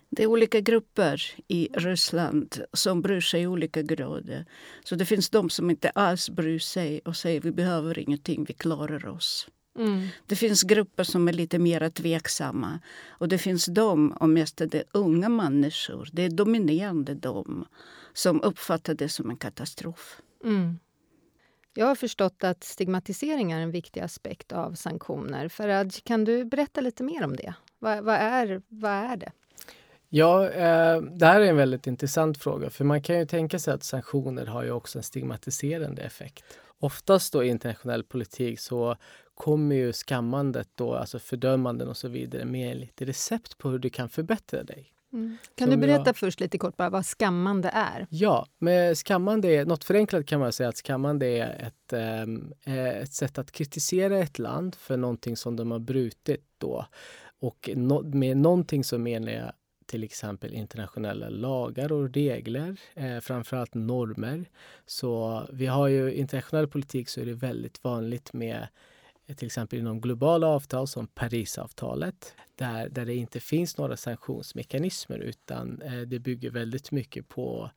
Det 0.09 0.23
är 0.23 0.27
olika 0.27 0.59
grupper 0.59 1.21
i 1.47 1.69
Ryssland 1.73 2.61
som 2.73 3.01
bryr 3.01 3.21
sig 3.21 3.41
i 3.41 3.47
olika 3.47 3.81
grader. 3.81 4.45
Så 4.83 4.95
det 4.95 5.05
finns 5.05 5.29
de 5.29 5.49
som 5.49 5.69
inte 5.69 5.89
alls 5.89 6.29
bryr 6.29 6.59
sig 6.59 7.01
och 7.05 7.15
säger 7.15 7.41
vi 7.41 7.51
behöver 7.51 7.99
ingenting, 7.99 8.43
vi 8.43 8.53
klarar 8.53 9.07
oss. 9.07 9.47
Mm. 9.77 10.07
Det 10.25 10.35
finns 10.35 10.63
grupper 10.63 11.03
som 11.03 11.27
är 11.27 11.33
lite 11.33 11.59
mer 11.59 11.89
tveksamma. 11.89 12.79
Och 13.07 13.27
det 13.27 13.37
finns 13.37 13.65
de, 13.65 14.11
och 14.11 14.29
mest 14.29 14.61
är 14.61 14.67
det 14.67 14.83
unga 14.91 15.29
människor, 15.29 16.09
det 16.13 16.23
är 16.23 16.29
dominerande 16.29 17.13
de 17.13 17.65
som 18.13 18.41
uppfattar 18.41 18.93
det 18.93 19.09
som 19.09 19.29
en 19.29 19.37
katastrof. 19.37 20.21
Mm. 20.43 20.79
Jag 21.73 21.85
har 21.85 21.95
förstått 21.95 22.43
att 22.43 22.63
stigmatisering 22.63 23.51
är 23.51 23.61
en 23.61 23.71
viktig 23.71 23.99
aspekt 23.99 24.51
av 24.51 24.73
sanktioner. 24.73 25.49
Faraj, 25.49 25.89
kan 26.03 26.23
du 26.23 26.45
berätta 26.45 26.81
lite 26.81 27.03
mer 27.03 27.23
om 27.23 27.35
det? 27.35 27.53
Vad, 27.79 28.03
vad, 28.03 28.15
är, 28.15 28.61
vad 28.67 28.91
är 28.91 29.17
det? 29.17 29.31
Ja, 30.09 30.49
eh, 30.49 31.01
det 31.01 31.25
här 31.25 31.41
är 31.41 31.45
en 31.45 31.57
väldigt 31.57 31.87
intressant 31.87 32.37
fråga 32.37 32.69
för 32.69 32.85
man 32.85 33.01
kan 33.01 33.19
ju 33.19 33.25
tänka 33.25 33.59
sig 33.59 33.73
att 33.73 33.83
sanktioner 33.83 34.45
har 34.45 34.63
ju 34.63 34.71
också 34.71 34.99
en 34.99 35.03
stigmatiserande 35.03 36.01
effekt. 36.01 36.43
Oftast 36.79 37.33
då 37.33 37.43
i 37.43 37.47
internationell 37.47 38.03
politik 38.03 38.59
så 38.59 38.95
kommer 39.33 39.75
ju 39.75 39.93
skammandet 39.93 40.69
då, 40.75 40.95
alltså 40.95 41.19
fördömanden 41.19 41.87
och 41.87 41.97
så 41.97 42.07
vidare 42.07 42.45
med 42.45 42.77
lite 42.77 43.05
recept 43.05 43.57
på 43.57 43.69
hur 43.69 43.79
du 43.79 43.89
kan 43.89 44.09
förbättra 44.09 44.63
dig. 44.63 44.93
Mm. 45.13 45.37
Kan 45.55 45.67
Som 45.67 45.79
du 45.79 45.87
berätta 45.87 46.03
jag... 46.05 46.15
först 46.15 46.39
lite 46.39 46.57
kort 46.57 46.77
bara 46.77 46.89
vad 46.89 47.05
skammande 47.05 47.69
är? 47.73 48.07
Ja, 48.09 48.47
med 48.57 48.97
skammande 48.97 49.47
är, 49.47 49.65
något 49.65 49.83
förenklat 49.83 50.25
kan 50.25 50.39
man 50.39 50.53
säga 50.53 50.69
att 50.69 50.77
skammande 50.77 51.25
är 51.27 51.67
ett, 51.67 51.93
eh, 51.93 53.01
ett 53.01 53.13
sätt 53.13 53.37
att 53.37 53.51
kritisera 53.51 54.17
ett 54.17 54.39
land 54.39 54.75
för 54.75 54.97
någonting 54.97 55.37
som 55.37 55.55
de 55.55 55.71
har 55.71 55.79
brutit 55.79 56.45
då. 56.57 56.85
Och 57.39 57.69
no, 57.75 58.15
med 58.15 58.37
någonting 58.37 58.83
så 58.83 58.97
menar 58.97 59.31
jag 59.31 59.51
till 59.87 60.03
exempel 60.03 60.53
internationella 60.53 61.29
lagar 61.29 61.91
och 61.91 62.13
regler, 62.13 62.77
eh, 62.95 63.19
framförallt 63.19 63.73
normer. 63.73 64.45
Så 64.85 65.43
vi 65.53 65.65
har 65.65 65.87
ju 65.87 66.13
internationell 66.13 66.67
politik 66.67 67.09
så 67.09 67.21
är 67.21 67.25
det 67.25 67.33
väldigt 67.33 67.83
vanligt 67.83 68.33
med 68.33 68.67
eh, 69.27 69.35
till 69.35 69.45
exempel 69.45 69.79
inom 69.79 70.01
globala 70.01 70.47
avtal 70.47 70.87
som 70.87 71.07
Parisavtalet 71.07 72.35
där, 72.55 72.89
där 72.89 73.05
det 73.05 73.15
inte 73.15 73.39
finns 73.39 73.77
några 73.77 73.97
sanktionsmekanismer 73.97 75.19
utan 75.19 75.81
eh, 75.81 76.01
det 76.01 76.19
bygger 76.19 76.51
väldigt 76.51 76.91
mycket 76.91 77.27
på 77.27 77.71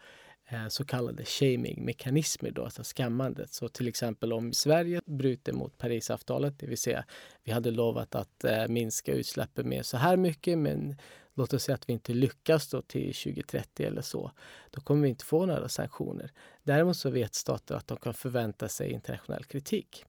eh, 0.49 0.69
så 0.69 0.85
kallade 0.85 1.25
shaming-mekanismer, 1.25 2.51
då, 2.51 2.65
alltså 2.65 2.85
skammandet. 2.85 3.53
Så 3.53 3.69
till 3.69 3.89
exempel 3.89 4.33
om 4.33 4.53
Sverige 4.53 5.01
bryter 5.05 5.53
mot 5.53 5.79
Parisavtalet, 5.79 6.59
det 6.59 6.67
vill 6.67 6.79
säga 6.79 7.05
vi 7.45 7.53
hade 7.53 7.71
lovat 7.71 8.15
att 8.15 8.45
eh, 8.45 8.69
minska 8.69 9.13
utsläppen 9.13 9.69
med 9.69 9.87
så 9.87 9.97
här 9.97 10.17
mycket 10.17 10.59
men 10.59 10.97
låt 11.41 11.53
oss 11.53 11.63
säga 11.63 11.75
att 11.75 11.89
vi 11.89 11.93
inte 11.93 12.13
lyckas 12.13 12.69
då 12.69 12.83
till 12.83 13.15
2030 13.15 13.87
eller 13.87 14.03
så, 14.03 14.33
då 14.71 14.81
kommer 14.81 15.03
vi 15.03 15.09
inte 15.09 15.25
få 15.25 15.47
några 15.47 15.69
sanktioner. 15.69 16.33
Däremot 16.63 16.97
så 16.97 17.11
vet 17.11 17.35
stater 17.35 17.75
att 17.75 17.87
de 17.87 17.97
kan 17.97 18.15
förvänta 18.15 18.69
sig 18.69 18.91
internationell 18.91 19.45
kritik. 19.45 20.05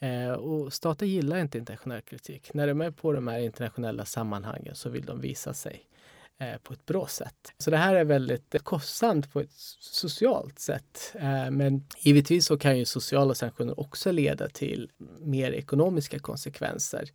Eh, 0.00 0.30
och 0.30 0.72
stater 0.72 1.06
gillar 1.06 1.38
inte 1.38 1.58
internationell 1.58 2.02
kritik. 2.02 2.54
När 2.54 2.66
de 2.66 2.80
är 2.80 2.90
på 2.90 3.12
de 3.12 3.28
här 3.28 3.38
internationella 3.38 4.04
sammanhangen 4.04 4.74
så 4.74 4.88
vill 4.88 5.04
de 5.04 5.20
visa 5.20 5.54
sig 5.54 5.86
eh, 6.38 6.58
på 6.62 6.72
ett 6.72 6.86
bra 6.86 7.06
sätt. 7.06 7.52
Så 7.58 7.70
det 7.70 7.76
här 7.76 7.94
är 7.94 8.04
väldigt 8.04 8.64
kostsamt 8.64 9.32
på 9.32 9.40
ett 9.40 9.52
socialt 9.80 10.58
sätt. 10.58 11.12
Eh, 11.14 11.50
men 11.50 11.86
givetvis 11.98 12.46
så 12.46 12.58
kan 12.58 12.78
ju 12.78 12.84
sociala 12.84 13.34
sanktioner 13.34 13.80
också 13.80 14.12
leda 14.12 14.48
till 14.48 14.90
mer 15.18 15.52
ekonomiska 15.52 16.18
konsekvenser 16.18 17.10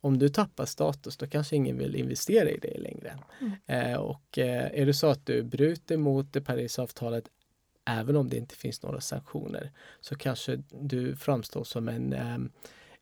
om 0.00 0.18
du 0.18 0.28
tappar 0.28 0.66
status 0.66 1.16
då 1.16 1.26
kanske 1.26 1.56
ingen 1.56 1.78
vill 1.78 1.96
investera 1.96 2.50
i 2.50 2.58
dig 2.58 2.78
längre. 2.78 3.18
Mm. 3.40 3.52
Eh, 3.92 3.98
och 3.98 4.38
eh, 4.38 4.80
är 4.80 4.86
det 4.86 4.94
så 4.94 5.06
att 5.06 5.26
du 5.26 5.42
bryter 5.42 5.96
mot 5.96 6.32
det 6.32 6.40
Parisavtalet 6.40 7.24
även 7.84 8.16
om 8.16 8.28
det 8.28 8.36
inte 8.36 8.56
finns 8.56 8.82
några 8.82 9.00
sanktioner 9.00 9.70
så 10.00 10.16
kanske 10.16 10.62
du 10.70 11.16
framstår 11.16 11.64
som 11.64 11.88
en 11.88 12.12
eh, 12.12 12.38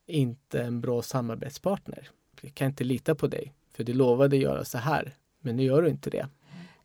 inte 0.05 0.61
en 0.61 0.81
bra 0.81 1.01
samarbetspartner. 1.01 2.09
Jag 2.41 2.55
kan 2.55 2.67
inte 2.67 2.83
lita 2.83 3.15
på 3.15 3.27
dig 3.27 3.53
för 3.73 3.83
du 3.83 3.93
lovade 3.93 4.37
göra 4.37 4.65
så 4.65 4.77
här 4.77 5.15
men 5.39 5.55
nu 5.55 5.63
gör 5.63 5.81
du 5.81 5.89
inte 5.89 6.09
det. 6.09 6.27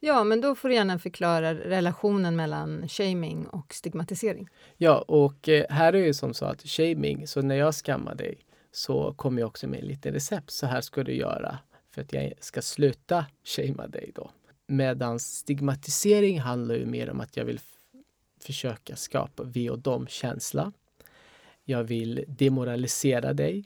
Ja, 0.01 0.25
men 0.25 0.41
då 0.41 0.55
får 0.55 0.69
du 0.69 0.75
gärna 0.75 0.99
förklara 0.99 1.55
relationen 1.55 2.37
mellan 2.37 2.89
shaming 2.89 3.47
och 3.47 3.75
stigmatisering. 3.75 4.49
Ja, 4.77 4.99
och 4.99 5.49
eh, 5.49 5.67
här 5.71 5.93
är 5.93 6.07
det 6.07 6.15
som 6.15 6.35
så 6.35 6.45
att 6.45 6.63
shaming, 6.63 7.27
så 7.27 7.43
när 7.43 7.55
jag 7.55 7.75
skammar 7.75 8.15
dig 8.15 8.39
så 8.73 9.13
kommer 9.13 9.41
jag 9.41 9.47
också 9.47 9.69
med 9.69 9.85
lite 9.85 10.13
recept. 10.13 10.51
Så 10.51 10.67
här 10.67 10.81
ska 10.81 11.05
du 11.05 11.15
göra 11.15 11.59
för 11.91 12.03
att 12.03 12.13
jag 12.13 12.33
ska 12.41 12.63
sluta 12.63 13.27
shamea 13.45 13.87
dig 13.87 14.13
då. 14.15 14.31
Medan 14.67 15.19
stigmatisering 15.19 16.41
handlar 16.41 16.75
ju 16.75 16.87
mer 16.87 17.11
om 17.11 17.21
att 17.21 17.37
jag 17.37 17.45
vill 17.45 17.61
försöka 18.41 18.97
skapa 18.97 19.43
vi 19.43 19.71
och 19.71 19.79
dom-känsla. 19.79 20.73
Jag 21.65 21.85
vill 21.85 22.25
demoralisera 22.29 23.33
dig, 23.33 23.65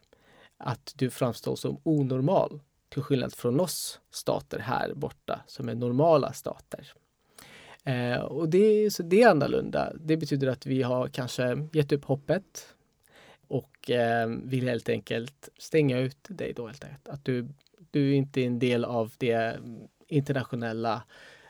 att 0.56 0.92
du 0.96 1.10
framstår 1.10 1.56
som 1.56 1.80
onormal 1.82 2.60
till 2.88 3.02
skillnad 3.02 3.34
från 3.34 3.60
oss 3.60 4.00
stater 4.10 4.58
här 4.58 4.94
borta 4.94 5.40
som 5.46 5.68
är 5.68 5.75
normala 5.75 6.32
stater. 6.32 6.92
Eh, 7.84 8.18
och 8.18 8.48
det, 8.48 8.90
så 8.90 9.02
det 9.02 9.22
är 9.22 9.28
annorlunda. 9.28 9.92
Det 10.00 10.16
betyder 10.16 10.48
att 10.48 10.66
vi 10.66 10.82
har 10.82 11.08
kanske 11.08 11.68
gett 11.72 11.92
upp 11.92 12.04
hoppet 12.04 12.75
och 13.48 13.90
eh, 13.90 14.28
vill 14.28 14.68
helt 14.68 14.88
enkelt 14.88 15.48
stänga 15.58 15.98
ut 15.98 16.18
dig 16.28 16.52
då 16.52 16.66
helt 16.66 16.84
enkelt. 16.84 17.08
Att 17.08 17.24
du, 17.24 17.48
du 17.90 18.14
inte 18.14 18.40
är 18.40 18.46
en 18.46 18.58
del 18.58 18.84
av 18.84 19.12
det 19.18 19.58
internationella 20.08 21.02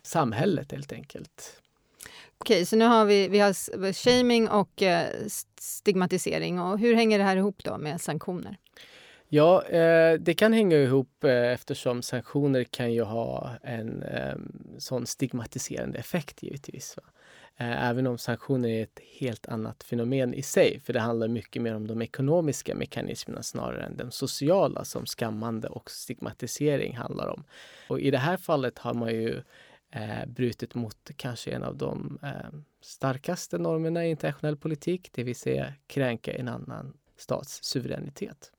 samhället 0.02 0.72
helt 0.72 0.92
enkelt. 0.92 1.62
Okej, 2.38 2.66
så 2.66 2.76
nu 2.76 2.84
har 2.84 3.04
vi, 3.04 3.28
vi 3.28 3.38
har 3.38 3.92
shaming 3.92 4.48
och 4.48 4.82
eh, 4.82 5.08
stigmatisering. 5.60 6.60
Och 6.60 6.78
hur 6.78 6.94
hänger 6.94 7.18
det 7.18 7.24
här 7.24 7.36
ihop 7.36 7.64
då 7.64 7.78
med 7.78 8.00
sanktioner? 8.00 8.58
Ja, 9.28 9.62
eh, 9.62 10.14
det 10.14 10.34
kan 10.34 10.52
hänga 10.52 10.76
ihop 10.76 11.24
eh, 11.24 11.52
eftersom 11.52 12.02
sanktioner 12.02 12.64
kan 12.64 12.92
ju 12.92 13.02
ha 13.02 13.50
en 13.62 14.02
eh, 14.02 14.34
sån 14.78 15.06
stigmatiserande 15.06 15.98
effekt 15.98 16.42
givetvis. 16.42 16.96
Va? 16.96 17.02
Eh, 17.58 17.88
även 17.88 18.06
om 18.06 18.18
sanktioner 18.18 18.68
är 18.68 18.82
ett 18.82 19.00
helt 19.18 19.48
annat 19.48 19.82
fenomen 19.82 20.34
i 20.34 20.42
sig, 20.42 20.80
för 20.84 20.92
det 20.92 21.00
handlar 21.00 21.28
mycket 21.28 21.62
mer 21.62 21.74
om 21.74 21.86
de 21.86 22.02
ekonomiska 22.02 22.74
mekanismerna 22.74 23.42
snarare 23.42 23.84
än 23.84 23.96
de 23.96 24.10
sociala 24.10 24.84
som 24.84 25.06
skammande 25.06 25.68
och 25.68 25.90
stigmatisering 25.90 26.96
handlar 26.96 27.28
om. 27.28 27.44
Och 27.88 28.00
i 28.00 28.10
det 28.10 28.18
här 28.18 28.36
fallet 28.36 28.78
har 28.78 28.94
man 28.94 29.08
ju 29.08 29.42
eh, 29.90 30.26
brutit 30.26 30.74
mot 30.74 31.10
kanske 31.16 31.50
en 31.50 31.62
av 31.62 31.76
de 31.76 32.18
eh, 32.22 32.58
starkaste 32.80 33.58
normerna 33.58 34.06
i 34.06 34.10
internationell 34.10 34.56
politik, 34.56 35.10
det 35.12 35.22
vill 35.22 35.36
säga 35.36 35.72
kränka 35.86 36.32
en 36.32 36.48
annan 36.48 36.96
stats 37.16 37.64
suveränitet. 37.64 38.52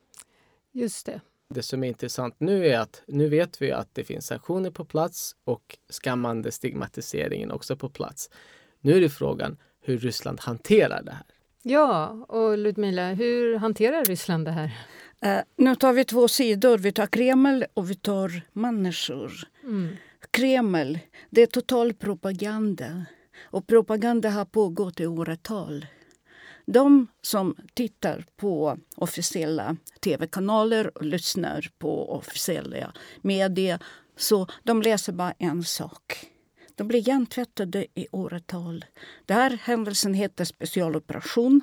Just 0.72 1.06
det. 1.06 1.22
Det 1.50 1.62
som 1.62 1.84
är 1.84 1.88
intressant 1.88 2.36
nu 2.39 2.68
är 2.68 2.80
att 2.80 3.04
nu 3.08 3.30
vet 3.30 3.62
vi 3.62 3.72
att 3.72 3.96
det 3.96 4.04
finns 4.04 4.25
sanktioner 4.25 4.72
på 4.72 4.86
plats 4.86 5.36
och 5.44 5.77
skammande 5.89 6.51
stigmatiseringen 6.51 7.51
också 7.51 7.77
på 7.77 7.89
plats. 7.89 8.30
Nu 8.81 8.98
är 8.98 9.01
det 9.01 9.10
frågan 9.10 9.57
hur 9.81 9.98
Ryssland 9.98 10.39
hanterar 10.39 11.03
det 11.03 11.12
här. 11.12 11.24
Ja, 11.63 12.07
och 12.27 12.57
Ludmila, 12.57 13.13
hur 13.13 13.57
hanterar 13.57 14.05
Ryssland 14.05 14.46
det 14.46 14.51
här? 14.51 14.72
Uh, 15.25 15.41
nu 15.57 15.75
tar 15.75 15.93
vi 15.93 16.05
två 16.05 16.27
sidor. 16.27 16.77
Vi 16.77 16.91
tar 16.91 17.07
Kreml 17.07 17.65
och 17.74 17.91
vi 17.91 17.96
tar 17.96 18.41
människor. 18.53 19.31
Mm. 19.63 19.96
Kreml, 20.31 21.00
det 21.29 21.41
är 21.41 21.46
total 21.46 21.93
propaganda. 21.93 23.05
Och 23.43 23.67
propaganda 23.67 24.29
har 24.29 24.46
pågått 24.46 25.00
i 25.00 25.07
åratal. 25.07 25.86
De 26.65 27.07
som 27.22 27.55
tittar 27.74 28.25
på 28.38 28.77
officiella 28.96 29.77
tv-kanaler 30.03 30.98
och 30.98 31.05
lyssnar 31.05 31.69
på 31.79 32.12
officiella 32.12 32.93
medier, 33.22 33.79
så 34.17 34.48
de 34.63 34.81
läser 34.81 35.13
bara 35.13 35.34
en 35.39 35.63
sak. 35.63 36.27
De 36.77 36.88
blir 36.88 37.07
hjärntvättade 37.07 37.86
i 37.93 38.07
åratal. 38.12 38.86
Den 39.25 39.38
här 39.38 39.60
händelsen 39.63 40.13
heter 40.13 40.46
specialoperation. 40.46 41.62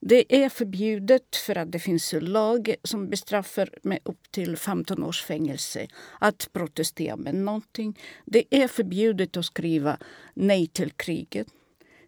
Det 0.00 0.44
är 0.44 0.48
förbjudet 0.48 1.36
för 1.36 1.58
att 1.58 1.72
det 1.72 1.78
finns 1.78 2.14
en 2.14 2.24
lag 2.24 2.74
som 2.84 3.08
bestraffar 3.08 3.70
med 3.82 3.98
upp 4.02 4.30
till 4.30 4.56
15 4.56 5.04
års 5.04 5.24
fängelse 5.24 5.86
att 6.18 6.48
protestera 6.52 7.16
med 7.16 7.34
någonting. 7.34 7.98
Det 8.24 8.44
är 8.50 8.68
förbjudet 8.68 9.36
att 9.36 9.44
skriva 9.44 9.98
nej 10.34 10.66
till 10.66 10.90
kriget 10.90 11.46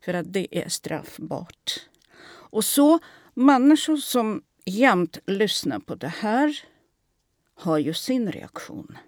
för 0.04 0.14
att 0.14 0.32
det 0.32 0.58
är 0.58 0.68
straffbart. 0.68 1.88
Och 2.50 2.64
så 2.64 2.98
människor 3.34 3.96
som 3.96 4.42
jämt 4.64 5.18
lyssnar 5.26 5.78
på 5.78 5.94
det 5.94 6.08
här 6.08 6.60
har 7.54 7.78
ju 7.78 7.94
sin 7.94 8.32
reaktion. 8.32 8.98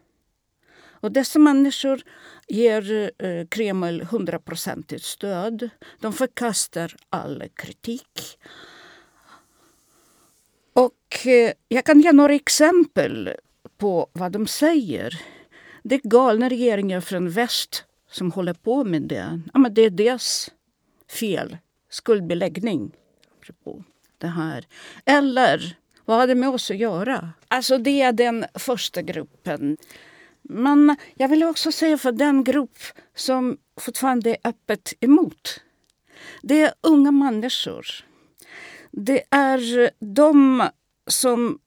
Och 1.05 1.13
dessa 1.13 1.39
människor 1.39 2.03
ger 2.49 3.11
eh, 3.19 3.47
Kreml 3.47 4.03
hundraprocentigt 4.03 5.05
stöd. 5.05 5.71
De 6.01 6.13
förkastar 6.13 6.97
all 7.11 7.45
kritik. 7.55 8.39
Och 10.73 11.27
eh, 11.27 11.53
jag 11.69 11.85
kan 11.85 12.01
ge 12.01 12.13
några 12.13 12.35
exempel 12.35 13.31
på 13.79 14.09
vad 14.13 14.33
de 14.33 14.47
säger. 14.47 15.23
Det 15.83 15.95
är 15.95 16.01
galna 16.09 16.49
regeringar 16.49 17.01
från 17.01 17.31
väst 17.31 17.85
som 18.11 18.33
håller 18.33 18.55
på 18.55 18.85
med 18.85 19.03
det. 19.03 19.41
Ja, 19.53 19.59
men 19.59 19.75
det 19.75 19.83
är 19.83 19.91
deras 19.91 20.51
fel. 21.21 21.57
Skuldbeläggning. 21.91 22.93
Det 24.19 24.27
här. 24.27 24.67
Eller, 25.05 25.77
vad 26.05 26.17
har 26.17 26.27
det 26.27 26.35
med 26.35 26.49
oss 26.49 26.71
att 26.71 26.77
göra? 26.77 27.33
Alltså 27.49 27.79
det 27.79 28.03
är 28.03 28.13
den 28.13 28.45
första 28.55 29.03
gruppen. 29.03 29.77
Men 30.49 30.97
jag 31.15 31.29
vill 31.29 31.43
också 31.43 31.73
säga 31.73 31.99
för 31.99 32.13
den 32.13 32.45
grupp 32.45 32.79
som 33.15 33.57
fortfarande 33.81 34.31
är 34.31 34.37
öppet 34.45 34.95
emot. 35.01 35.61
Det 36.43 36.61
är 36.61 36.73
unga 36.81 37.11
människor. 37.11 37.87
Det 38.91 39.23
är 39.31 39.91
de 39.99 40.69
som 41.07 41.59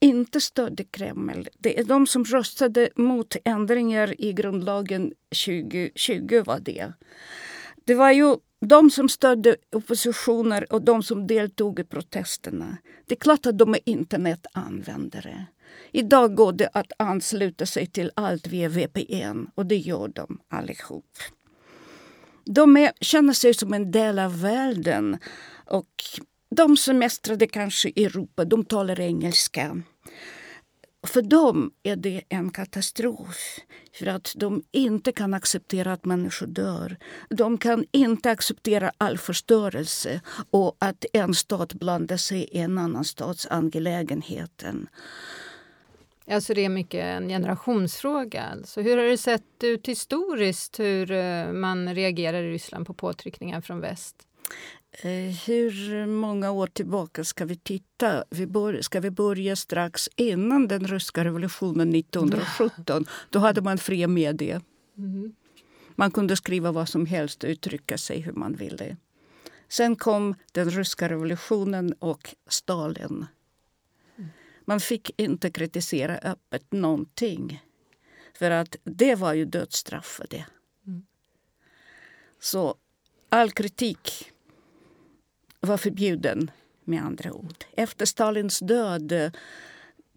inte 0.00 0.40
stödde 0.40 0.84
Kreml. 0.84 1.48
Det 1.58 1.78
är 1.78 1.84
de 1.84 2.06
som 2.06 2.24
röstade 2.24 2.88
mot 2.96 3.36
ändringar 3.44 4.20
i 4.20 4.32
grundlagen 4.32 5.12
2020. 5.46 6.42
var 6.46 6.60
Det 6.60 6.92
Det 7.84 7.94
var 7.94 8.12
ju 8.12 8.36
de 8.60 8.90
som 8.90 9.08
stödde 9.08 9.56
oppositioner 9.72 10.72
och 10.72 10.82
de 10.82 11.02
som 11.02 11.26
deltog 11.26 11.80
i 11.80 11.84
protesterna. 11.84 12.76
Det 13.06 13.14
är 13.14 13.18
klart 13.18 13.46
att 13.46 13.58
de 13.58 13.74
är 13.74 13.80
internetanvändare. 13.84 15.46
Idag 15.96 16.34
går 16.34 16.52
det 16.52 16.70
att 16.72 16.92
ansluta 16.98 17.66
sig 17.66 17.86
till 17.86 18.10
allt 18.14 18.46
via 18.46 18.68
VPN 18.68 19.46
och 19.54 19.66
det 19.66 19.76
gör 19.76 20.08
de 20.08 20.40
allihop. 20.48 21.18
De 22.44 22.76
är, 22.76 22.92
känner 23.00 23.32
sig 23.32 23.54
som 23.54 23.74
en 23.74 23.90
del 23.90 24.18
av 24.18 24.40
världen. 24.40 25.18
Och 25.66 26.04
de 26.56 26.76
semestrade 26.76 27.46
kanske 27.46 27.88
i 27.88 28.04
Europa, 28.04 28.44
de 28.44 28.64
talar 28.64 29.00
engelska. 29.00 29.82
För 31.06 31.22
dem 31.22 31.70
är 31.82 31.96
det 31.96 32.22
en 32.28 32.50
katastrof. 32.50 33.58
För 33.98 34.06
att 34.06 34.32
de 34.36 34.62
inte 34.72 35.12
kan 35.12 35.34
acceptera 35.34 35.92
att 35.92 36.04
människor 36.04 36.46
dör. 36.46 36.96
De 37.30 37.58
kan 37.58 37.84
inte 37.92 38.30
acceptera 38.30 38.92
all 38.98 39.18
förstörelse 39.18 40.20
och 40.50 40.76
att 40.78 41.04
en 41.12 41.34
stat 41.34 41.74
blandar 41.74 42.16
sig 42.16 42.38
i 42.38 42.58
en 42.58 42.78
annan 42.78 43.04
stats 43.04 43.46
angelägenheter. 43.50 44.74
Alltså 46.30 46.54
det 46.54 46.64
är 46.64 46.68
mycket 46.68 47.04
en 47.04 47.28
generationsfråga. 47.28 48.42
Alltså 48.42 48.80
hur 48.80 48.96
har 48.96 49.04
det 49.04 49.18
sett 49.18 49.64
ut 49.64 49.88
historiskt 49.88 50.80
hur 50.80 51.10
eh, 51.10 51.52
man 51.52 51.94
reagerar 51.94 52.42
i 52.42 52.50
Ryssland 52.50 52.86
på 52.86 52.94
påtryckningar 52.94 53.60
från 53.60 53.80
väst? 53.80 54.16
Eh, 54.92 55.36
hur 55.46 56.06
många 56.06 56.50
år 56.50 56.66
tillbaka 56.66 57.24
ska 57.24 57.44
vi 57.44 57.56
titta? 57.56 58.24
Vi 58.30 58.46
bör, 58.46 58.80
ska 58.80 59.00
vi 59.00 59.10
börja 59.10 59.56
strax 59.56 60.08
innan 60.16 60.68
den 60.68 60.86
ryska 60.86 61.24
revolutionen 61.24 61.94
1917? 61.94 63.06
Då 63.30 63.38
hade 63.38 63.62
man 63.62 63.78
fria 63.78 64.08
medier. 64.08 64.60
Mm. 64.98 65.34
Man 65.94 66.10
kunde 66.10 66.36
skriva 66.36 66.72
vad 66.72 66.88
som 66.88 67.06
helst 67.06 67.44
och 67.44 67.48
uttrycka 67.48 67.98
sig 67.98 68.20
hur 68.20 68.32
man 68.32 68.54
ville. 68.54 68.96
Sen 69.68 69.96
kom 69.96 70.34
den 70.52 70.70
ryska 70.70 71.08
revolutionen 71.08 71.94
och 71.98 72.34
Stalin. 72.48 73.26
Man 74.64 74.80
fick 74.80 75.10
inte 75.20 75.50
kritisera 75.50 76.18
öppet 76.18 76.72
någonting. 76.72 77.62
För 78.34 78.50
att 78.50 78.76
det 78.84 79.14
var 79.14 79.32
ju 79.32 79.44
dödsstraff 79.44 80.06
för 80.06 80.26
det. 80.30 80.44
Mm. 80.86 81.02
Så 82.40 82.74
all 83.28 83.50
kritik 83.50 84.30
var 85.60 85.76
förbjuden, 85.76 86.50
med 86.84 87.02
andra 87.02 87.32
ord. 87.32 87.64
Efter 87.76 88.06
Stalins 88.06 88.58
död 88.58 89.36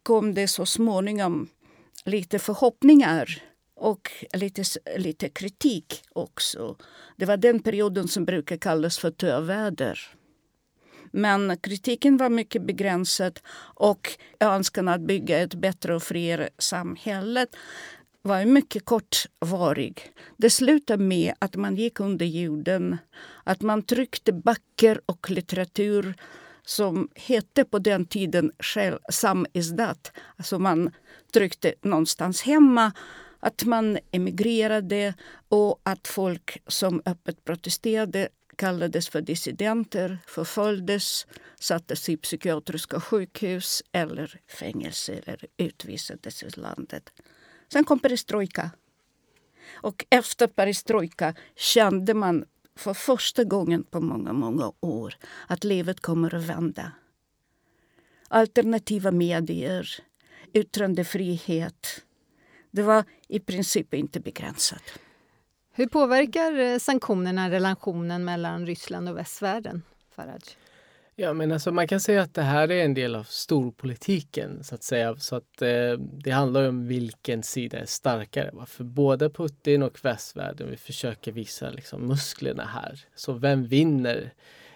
kom 0.04 0.34
det 0.34 0.48
så 0.48 0.66
småningom 0.66 1.50
lite 2.06 2.40
förhoppningar 2.40 3.44
och 3.74 4.12
lite, 4.34 4.64
lite 4.98 5.30
kritik 5.30 6.04
också. 6.10 6.78
Det 7.16 7.26
var 7.26 7.38
den 7.38 7.60
perioden 7.60 8.08
som 8.08 8.26
brukar 8.26 8.58
kallas 8.58 8.98
för 8.98 9.12
töväder. 9.12 10.00
Men 11.18 11.58
kritiken 11.58 12.18
var 12.18 12.30
mycket 12.30 12.62
begränsad 12.62 13.40
och 13.60 14.18
önskan 14.40 14.88
att 14.88 15.02
bygga 15.02 15.40
ett 15.40 15.54
bättre 15.54 15.96
och 15.96 16.04
friare 16.04 16.50
samhälle 16.58 17.48
var 18.22 18.46
mycket 18.46 18.86
kortvarig. 18.86 20.02
Det 20.38 20.50
slutade 20.50 21.04
med 21.04 21.34
att 21.40 21.56
man 21.56 21.76
gick 21.76 22.00
under 22.00 22.26
jorden, 22.26 22.98
att 23.44 23.62
man 23.62 23.84
tryckte 23.84 24.34
böcker 24.34 25.02
och 25.06 25.30
litteratur 25.30 26.16
som 26.66 27.10
hette 27.16 27.66
på 27.66 27.80
den 27.80 28.06
tiden 28.06 28.52
samisdat. 29.12 30.12
Alltså 30.36 30.60
man 30.60 30.92
tryckte 31.34 31.74
någonstans 31.82 32.42
hemma 32.42 32.92
att 33.40 33.64
man 33.64 33.98
emigrerade 34.12 35.14
och 35.50 35.82
att 35.84 36.08
folk 36.08 36.62
som 36.68 37.02
öppet 37.06 37.46
protesterade 37.46 38.30
kallades 38.58 39.10
för 39.10 39.22
dissidenter, 39.22 40.20
förföljdes, 40.28 41.28
sattes 41.60 42.10
i 42.10 42.18
psykiatriska 42.18 43.00
sjukhus 43.00 43.84
eller 43.92 44.40
fängelse 44.48 45.14
eller 45.14 45.46
utvisades 45.58 46.44
ur 46.44 46.54
landet. 46.56 47.10
Sen 47.74 47.84
kom 47.84 48.00
perestrojka. 48.00 48.72
Och 49.74 50.06
efter 50.10 50.48
perestrojka 50.48 51.34
kände 51.56 52.14
man 52.14 52.46
för 52.76 52.94
första 52.94 53.44
gången 53.44 53.84
på 53.84 54.02
många, 54.02 54.34
många 54.34 54.72
år 54.80 55.16
att 55.48 55.64
livet 55.64 56.00
kommer 56.00 56.36
att 56.36 56.44
vända. 56.44 56.92
Alternativa 58.28 59.12
medier, 59.12 59.90
yttrandefrihet. 60.54 62.04
Det 62.72 62.82
var 62.82 63.04
i 63.28 63.40
princip 63.40 63.94
inte 63.94 64.20
begränsat. 64.20 64.84
Hur 65.78 65.88
påverkar 65.88 66.60
eh, 66.60 66.78
sanktionerna 66.78 67.50
relationen 67.50 68.26
mellan 68.26 68.66
Ryssland 68.66 69.10
och 69.10 69.18
västvärlden, 69.18 69.82
Faraj? 70.16 70.40
Ja, 71.16 71.34
men 71.34 71.52
alltså 71.52 71.72
man 71.72 71.88
kan 71.88 72.00
säga 72.00 72.22
att 72.22 72.34
det 72.34 72.42
här 72.42 72.72
är 72.72 72.86
en 72.86 72.94
del 72.94 73.16
av 73.16 73.24
storpolitiken 73.24 74.64
så 74.64 74.76
att 74.76 74.84
säga. 74.84 75.16
Så 75.16 75.36
att 75.36 75.62
eh, 75.62 75.92
det 76.00 76.32
handlar 76.32 76.70
om 76.70 76.88
vilken 76.88 77.44
sida 77.44 77.80
är 77.80 77.86
starkare. 77.86 78.50
Va? 78.54 78.66
För 78.66 78.84
både 78.84 79.30
Putin 79.30 79.84
och 79.84 80.06
västvärlden 80.06 80.70
vi 80.70 80.78
försöker 80.78 81.32
visa 81.32 81.70
liksom, 81.70 82.08
musklerna 82.08 82.66
här. 82.66 83.00
Så 83.16 83.34
vem 83.34 83.66
vinner 83.66 84.34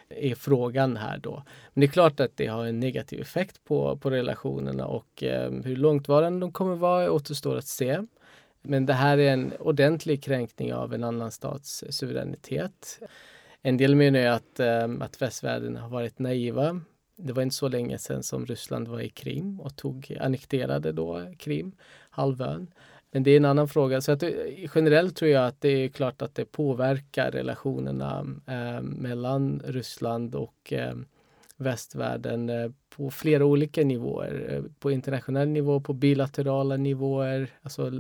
är 0.09 0.35
frågan 0.35 0.97
här 0.97 1.17
då. 1.17 1.43
Men 1.73 1.81
det 1.81 1.85
är 1.85 1.91
klart 1.91 2.19
att 2.19 2.37
det 2.37 2.47
har 2.47 2.65
en 2.65 2.79
negativ 2.79 3.21
effekt 3.21 3.63
på, 3.63 3.97
på 3.97 4.09
relationerna 4.09 4.85
och 4.85 5.23
eh, 5.23 5.51
hur 5.51 5.75
långtvarande 5.75 6.39
de 6.39 6.51
kommer 6.51 6.75
vara 6.75 7.11
återstår 7.11 7.57
att 7.57 7.67
se. 7.67 7.99
Men 8.61 8.85
det 8.85 8.93
här 8.93 9.17
är 9.17 9.33
en 9.33 9.53
ordentlig 9.59 10.23
kränkning 10.23 10.73
av 10.73 10.93
en 10.93 11.03
annan 11.03 11.31
stats 11.31 11.83
suveränitet. 11.89 12.99
En 13.61 13.77
del 13.77 13.95
menar 13.95 14.19
ju 14.19 14.25
att, 14.25 14.59
ehm, 14.59 15.01
att 15.01 15.21
västvärlden 15.21 15.75
har 15.75 15.89
varit 15.89 16.19
naiva. 16.19 16.81
Det 17.15 17.33
var 17.33 17.43
inte 17.43 17.55
så 17.55 17.67
länge 17.67 17.97
sedan 17.97 18.23
som 18.23 18.45
Ryssland 18.45 18.87
var 18.87 18.99
i 18.99 19.09
Krim 19.09 19.59
och 19.59 19.75
tog, 19.75 20.17
annekterade 20.21 20.91
då 20.91 21.33
Krim, 21.37 21.71
halvön. 22.09 22.71
Men 23.11 23.23
det 23.23 23.31
är 23.31 23.37
en 23.37 23.45
annan 23.45 23.67
fråga. 23.67 24.01
Så 24.01 24.11
att, 24.11 24.23
eh, 24.23 24.31
generellt 24.75 25.15
tror 25.15 25.31
jag 25.31 25.45
att 25.45 25.61
det 25.61 25.69
är 25.69 25.89
klart 25.89 26.21
att 26.21 26.35
det 26.35 26.45
påverkar 26.45 27.31
relationerna 27.31 28.27
eh, 28.47 28.81
mellan 28.81 29.61
Ryssland 29.65 30.35
och 30.35 30.73
eh, 30.73 30.95
västvärlden 31.57 32.49
eh, 32.49 32.71
på 32.95 33.11
flera 33.11 33.45
olika 33.45 33.83
nivåer. 33.83 34.47
Eh, 34.49 34.63
på 34.79 34.91
internationell 34.91 35.47
nivå, 35.49 35.79
på 35.79 35.93
bilaterala 35.93 36.77
nivåer, 36.77 37.49
alltså 37.61 37.91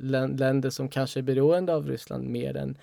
länder 0.00 0.70
som 0.70 0.88
kanske 0.88 1.20
är 1.20 1.22
beroende 1.22 1.74
av 1.74 1.88
Ryssland 1.88 2.28
mer 2.28 2.56
än 2.56 2.78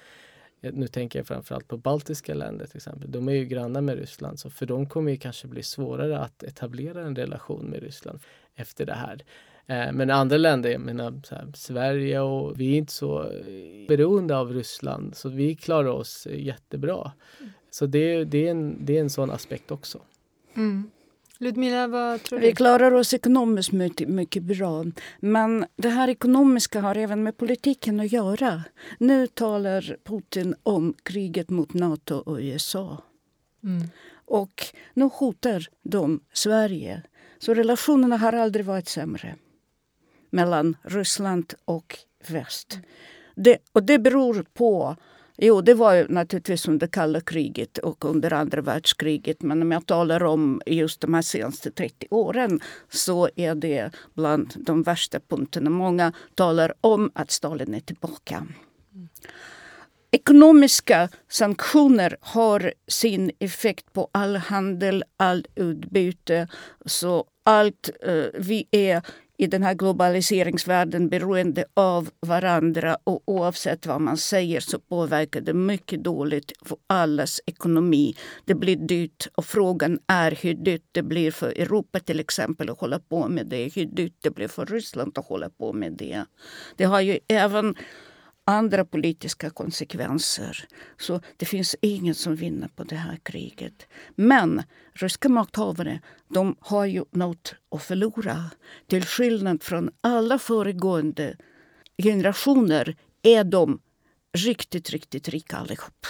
nu 0.73 0.87
tänker 0.87 1.19
jag 1.19 1.27
framförallt 1.27 1.67
på 1.67 1.77
baltiska 1.77 2.33
länder 2.33 2.65
till 2.65 2.77
exempel. 2.77 3.11
De 3.11 3.29
är 3.29 3.33
ju 3.33 3.45
grannar 3.45 3.81
med 3.81 3.97
Ryssland 3.97 4.39
så 4.39 4.49
för 4.49 4.65
dem 4.65 4.89
kommer 4.89 5.11
det 5.11 5.17
kanske 5.17 5.47
bli 5.47 5.63
svårare 5.63 6.19
att 6.19 6.43
etablera 6.43 7.01
en 7.01 7.15
relation 7.15 7.65
med 7.65 7.83
Ryssland 7.83 8.19
efter 8.55 8.85
det 8.85 8.93
här. 8.93 9.23
Eh, 9.67 9.91
men 9.93 10.09
andra 10.09 10.37
länder, 10.37 10.69
jag 10.69 10.81
menar 10.81 11.21
här, 11.31 11.51
Sverige 11.55 12.19
och 12.19 12.59
vi 12.59 12.73
är 12.73 12.77
inte 12.77 12.93
så 12.93 13.31
beroende 13.87 14.37
av 14.37 14.53
Ryssland 14.53 15.15
så 15.15 15.29
vi 15.29 15.55
klarar 15.55 15.89
oss 15.89 16.27
jättebra. 16.31 17.11
Så 17.69 17.85
det, 17.85 18.23
det, 18.23 18.47
är, 18.47 18.51
en, 18.51 18.85
det 18.85 18.97
är 18.97 19.01
en 19.01 19.09
sån 19.09 19.31
aspekt 19.31 19.71
också. 19.71 19.99
Mm. 20.55 20.89
Ludmila, 21.39 21.87
vad 21.87 22.23
tror 22.23 22.39
du? 22.39 22.45
Vi 22.45 22.55
klarar 22.55 22.91
oss 22.91 23.13
ekonomiskt 23.13 23.71
mycket, 23.71 24.09
mycket 24.09 24.43
bra. 24.43 24.85
Men 25.19 25.65
det 25.75 25.89
här 25.89 26.07
ekonomiska 26.07 26.81
har 26.81 26.95
även 26.95 27.23
med 27.23 27.37
politiken 27.37 27.99
att 27.99 28.11
göra. 28.11 28.63
Nu 28.99 29.27
talar 29.27 29.97
Putin 30.03 30.55
om 30.63 30.93
kriget 31.03 31.49
mot 31.49 31.73
Nato 31.73 32.15
och 32.15 32.37
USA. 32.37 32.97
Mm. 33.63 33.87
Och 34.25 34.65
nu 34.93 35.09
hotar 35.13 35.67
de 35.83 36.19
Sverige. 36.33 37.01
Så 37.39 37.53
relationerna 37.53 38.17
har 38.17 38.33
aldrig 38.33 38.65
varit 38.65 38.87
sämre 38.87 39.35
mellan 40.29 40.77
Ryssland 40.83 41.53
och 41.65 41.97
väst. 42.27 42.79
Det, 43.35 43.57
och 43.71 43.83
det 43.83 43.99
beror 43.99 44.45
på 44.53 44.95
Jo, 45.37 45.61
det 45.61 45.73
var 45.73 45.93
ju 45.93 46.07
naturligtvis 46.07 46.67
under 46.67 46.87
kalla 46.87 47.21
kriget 47.21 47.77
och 47.77 48.05
under 48.05 48.33
andra 48.33 48.61
världskriget. 48.61 49.41
Men 49.41 49.61
om 49.61 49.71
jag 49.71 49.85
talar 49.85 50.23
om 50.23 50.61
just 50.65 51.01
de 51.01 51.13
här 51.13 51.21
senaste 51.21 51.71
30 51.71 52.07
åren 52.09 52.59
så 52.89 53.29
är 53.35 53.55
det 53.55 53.91
bland 54.13 54.53
de 54.55 54.83
värsta 54.83 55.19
punkterna. 55.19 55.69
Många 55.69 56.13
talar 56.35 56.73
om 56.81 57.11
att 57.15 57.31
Stalin 57.31 57.73
är 57.73 57.79
tillbaka. 57.79 58.47
Ekonomiska 60.11 61.09
sanktioner 61.29 62.17
har 62.21 62.73
sin 62.87 63.31
effekt 63.39 63.93
på 63.93 64.09
all 64.11 64.35
handel, 64.35 65.03
all 65.17 65.45
utbyte. 65.55 66.47
Så 66.85 67.25
allt 67.43 67.89
eh, 68.01 68.25
vi 68.33 68.67
är 68.71 69.01
i 69.37 69.47
den 69.47 69.63
här 69.63 69.73
globaliseringsvärlden 69.73 71.09
beroende 71.09 71.65
av 71.73 72.09
varandra 72.19 72.97
och 73.03 73.23
oavsett 73.25 73.85
vad 73.85 74.01
man 74.01 74.17
säger 74.17 74.59
så 74.59 74.79
påverkar 74.79 75.41
det 75.41 75.53
mycket 75.53 76.03
dåligt 76.03 76.51
för 76.61 76.77
allas 76.87 77.41
ekonomi. 77.45 78.15
Det 78.45 78.55
blir 78.55 78.75
dyrt 78.75 79.27
och 79.35 79.45
frågan 79.45 79.99
är 80.07 80.31
hur 80.41 80.53
dyrt 80.53 80.89
det 80.91 81.03
blir 81.03 81.31
för 81.31 81.47
Europa 81.47 81.99
till 81.99 82.19
exempel 82.19 82.69
att 82.69 82.79
hålla 82.79 82.99
på 82.99 83.27
med 83.27 83.47
det. 83.47 83.75
Hur 83.75 83.85
dyrt 83.85 84.17
det 84.21 84.29
blir 84.29 84.47
för 84.47 84.65
Ryssland 84.65 85.17
att 85.17 85.25
hålla 85.25 85.49
på 85.49 85.73
med 85.73 85.93
det. 85.93 86.25
Det 86.75 86.83
har 86.83 87.01
ju 87.01 87.19
även 87.27 87.75
andra 88.45 88.85
politiska 88.85 89.49
konsekvenser. 89.49 90.67
Så 90.97 91.21
det 91.37 91.45
finns 91.45 91.75
ingen 91.81 92.15
som 92.15 92.35
vinner 92.35 92.67
på 92.67 92.83
det 92.83 92.95
här 92.95 93.17
kriget. 93.23 93.87
Men 94.15 94.63
ryska 94.93 95.29
makthavare 95.29 95.99
de 96.27 96.55
har 96.59 96.85
ju 96.85 97.05
något 97.11 97.55
att 97.71 97.83
förlora. 97.83 98.51
Till 98.87 99.05
skillnad 99.05 99.63
från 99.63 99.89
alla 100.01 100.39
föregående 100.39 101.37
generationer 102.03 102.95
är 103.23 103.43
de 103.43 103.79
riktigt, 104.37 104.89
riktigt 104.89 105.29
rika 105.29 105.57
allihop. 105.57 106.05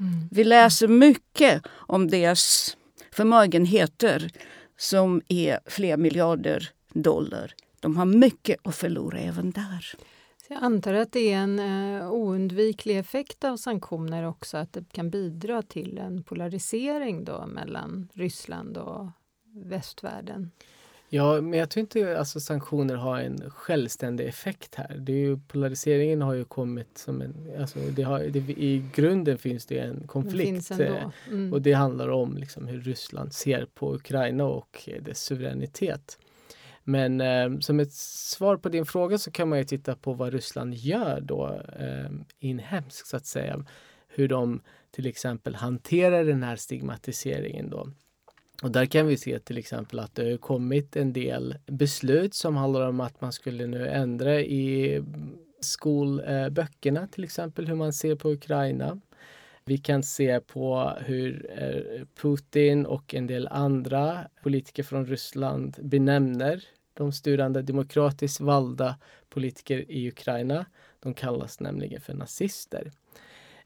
Mm. 0.00 0.28
Vi 0.30 0.44
läser 0.44 0.88
mycket 0.88 1.62
om 1.70 2.08
deras 2.10 2.76
förmögenheter 3.12 4.30
som 4.78 5.22
är 5.28 5.60
flera 5.66 5.96
miljarder 5.96 6.70
dollar. 6.92 7.54
De 7.80 7.96
har 7.96 8.04
mycket 8.04 8.56
att 8.66 8.76
förlora 8.76 9.18
även 9.18 9.50
där. 9.50 9.94
Jag 10.48 10.62
antar 10.62 10.94
att 10.94 11.12
det 11.12 11.32
är 11.32 11.36
en 11.36 11.58
eh, 11.58 12.12
oundviklig 12.12 12.98
effekt 12.98 13.44
av 13.44 13.56
sanktioner 13.56 14.26
också, 14.26 14.56
att 14.56 14.72
det 14.72 14.84
kan 14.92 15.10
bidra 15.10 15.62
till 15.62 15.98
en 15.98 16.22
polarisering 16.22 17.24
då 17.24 17.46
mellan 17.46 18.08
Ryssland 18.14 18.76
och 18.76 19.06
västvärlden. 19.54 20.50
Ja, 21.08 21.40
men 21.40 21.58
jag 21.58 21.70
tror 21.70 21.80
inte 21.80 22.18
alltså 22.18 22.40
sanktioner 22.40 22.94
har 22.94 23.20
en 23.20 23.50
självständig 23.50 24.26
effekt 24.26 24.74
här. 24.74 24.96
Det 24.98 25.12
är 25.12 25.16
ju, 25.16 25.38
polariseringen 25.38 26.22
har 26.22 26.34
ju 26.34 26.44
kommit 26.44 26.98
som 26.98 27.22
en... 27.22 27.50
Alltså 27.60 27.78
det 27.78 28.02
har, 28.02 28.20
det, 28.20 28.38
I 28.38 28.84
grunden 28.94 29.38
finns 29.38 29.66
det 29.66 29.78
en 29.78 30.06
konflikt. 30.06 30.68
Det 30.78 31.10
mm. 31.28 31.52
Och 31.52 31.62
det 31.62 31.72
handlar 31.72 32.08
om 32.08 32.36
liksom 32.36 32.66
hur 32.66 32.80
Ryssland 32.80 33.32
ser 33.32 33.66
på 33.74 33.94
Ukraina 33.94 34.44
och 34.44 34.88
dess 35.00 35.22
suveränitet. 35.22 36.18
Men 36.84 37.20
eh, 37.20 37.58
som 37.58 37.80
ett 37.80 37.92
svar 37.92 38.56
på 38.56 38.68
din 38.68 38.86
fråga 38.86 39.18
så 39.18 39.30
kan 39.30 39.48
man 39.48 39.58
ju 39.58 39.64
titta 39.64 39.96
på 39.96 40.12
vad 40.12 40.32
Ryssland 40.32 40.74
gör 40.74 41.20
då 41.20 41.60
eh, 41.78 42.10
inhemskt 42.38 43.06
så 43.06 43.16
att 43.16 43.26
säga. 43.26 43.64
Hur 44.08 44.28
de 44.28 44.62
till 44.90 45.06
exempel 45.06 45.54
hanterar 45.54 46.24
den 46.24 46.42
här 46.42 46.56
stigmatiseringen 46.56 47.70
då. 47.70 47.88
Och 48.62 48.70
där 48.70 48.86
kan 48.86 49.06
vi 49.06 49.16
se 49.16 49.38
till 49.38 49.58
exempel 49.58 49.98
att 49.98 50.14
det 50.14 50.30
har 50.30 50.36
kommit 50.36 50.96
en 50.96 51.12
del 51.12 51.54
beslut 51.66 52.34
som 52.34 52.56
handlar 52.56 52.88
om 52.88 53.00
att 53.00 53.20
man 53.20 53.32
skulle 53.32 53.66
nu 53.66 53.88
ändra 53.88 54.40
i 54.40 54.94
eh, 54.94 55.04
skolböckerna 55.60 57.06
till 57.06 57.24
exempel 57.24 57.66
hur 57.66 57.74
man 57.74 57.92
ser 57.92 58.16
på 58.16 58.30
Ukraina. 58.30 59.00
Vi 59.66 59.78
kan 59.78 60.02
se 60.02 60.40
på 60.40 60.92
hur 61.00 61.50
eh, 61.58 62.06
Putin 62.22 62.86
och 62.86 63.14
en 63.14 63.26
del 63.26 63.48
andra 63.48 64.28
politiker 64.42 64.82
från 64.82 65.06
Ryssland 65.06 65.76
benämner 65.82 66.64
de 66.94 67.12
styrande 67.12 67.62
demokratiskt 67.62 68.40
valda 68.40 68.96
politiker 69.28 69.90
i 69.90 70.08
Ukraina. 70.08 70.66
De 71.00 71.14
kallas 71.14 71.60
nämligen 71.60 72.00
för 72.00 72.14
nazister. 72.14 72.90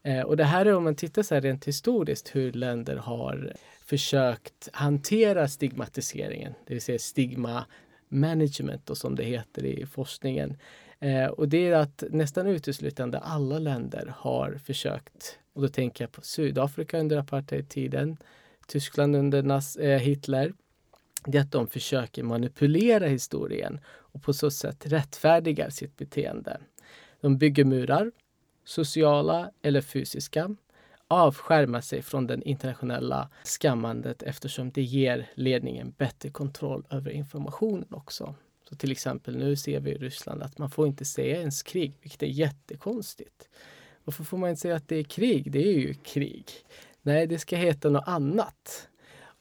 Eh, 0.03 0.21
och 0.21 0.37
det 0.37 0.43
här 0.43 0.65
är 0.65 0.75
om 0.75 0.83
man 0.83 0.95
tittar 0.95 1.23
så 1.23 1.33
här 1.33 1.41
rent 1.41 1.67
historiskt 1.67 2.35
hur 2.35 2.51
länder 2.51 2.95
har 2.95 3.53
försökt 3.85 4.69
hantera 4.73 5.47
stigmatiseringen, 5.47 6.53
det 6.67 6.73
vill 6.73 6.81
säga 6.81 6.99
stigma 6.99 7.65
management 8.09 8.89
och 8.89 8.97
som 8.97 9.15
det 9.15 9.23
heter 9.23 9.65
i 9.65 9.85
forskningen. 9.85 10.57
Eh, 10.99 11.27
och 11.27 11.49
det 11.49 11.67
är 11.67 11.75
att 11.75 12.03
nästan 12.09 12.47
uteslutande 12.47 13.17
alla 13.17 13.59
länder 13.59 14.13
har 14.17 14.59
försökt, 14.65 15.39
och 15.59 15.63
då 15.63 15.69
tänker 15.69 16.03
jag 16.03 16.11
på 16.11 16.21
Sydafrika 16.21 16.99
under 16.99 17.17
apartheidtiden, 17.17 18.17
Tyskland 18.67 19.15
under 19.15 19.43
Nas 19.43 19.75
eh, 19.75 19.99
Hitler, 19.99 20.53
det 21.25 21.37
är 21.37 21.41
att 21.41 21.51
de 21.51 21.67
försöker 21.67 22.23
manipulera 22.23 23.07
historien 23.07 23.79
och 23.87 24.23
på 24.23 24.33
så 24.33 24.51
sätt 24.51 24.85
rättfärdigar 24.85 25.69
sitt 25.69 25.97
beteende. 25.97 26.57
De 27.21 27.37
bygger 27.37 27.65
murar, 27.65 28.11
sociala 28.65 29.51
eller 29.61 29.81
fysiska, 29.81 30.55
avskärmar 31.07 31.81
sig 31.81 32.01
från 32.01 32.27
det 32.27 32.41
internationella 32.41 33.29
skammandet 33.43 34.23
eftersom 34.23 34.71
det 34.71 34.81
ger 34.81 35.29
ledningen 35.33 35.93
bättre 35.97 36.29
kontroll 36.29 36.85
över 36.89 37.11
informationen 37.11 37.87
också. 37.89 38.35
Så 38.69 38.75
till 38.75 38.91
exempel 38.91 39.37
nu 39.37 39.55
ser 39.55 39.79
vi 39.79 39.91
i 39.91 39.97
Ryssland 39.97 40.43
att 40.43 40.57
man 40.57 40.69
får 40.69 40.87
inte 40.87 41.05
säga 41.05 41.39
ens 41.39 41.63
krig, 41.63 41.93
vilket 42.01 42.23
är 42.23 42.27
jättekonstigt. 42.27 43.49
Varför 44.09 44.23
får 44.23 44.37
man 44.37 44.49
inte 44.49 44.61
säga 44.61 44.75
att 44.75 44.87
det 44.87 44.95
är 44.95 45.03
krig? 45.03 45.51
Det 45.51 45.67
är 45.67 45.73
ju 45.73 45.93
krig. 45.93 46.45
Nej, 47.01 47.27
det 47.27 47.39
ska 47.39 47.55
heta 47.55 47.89
något 47.89 48.03
annat. 48.07 48.89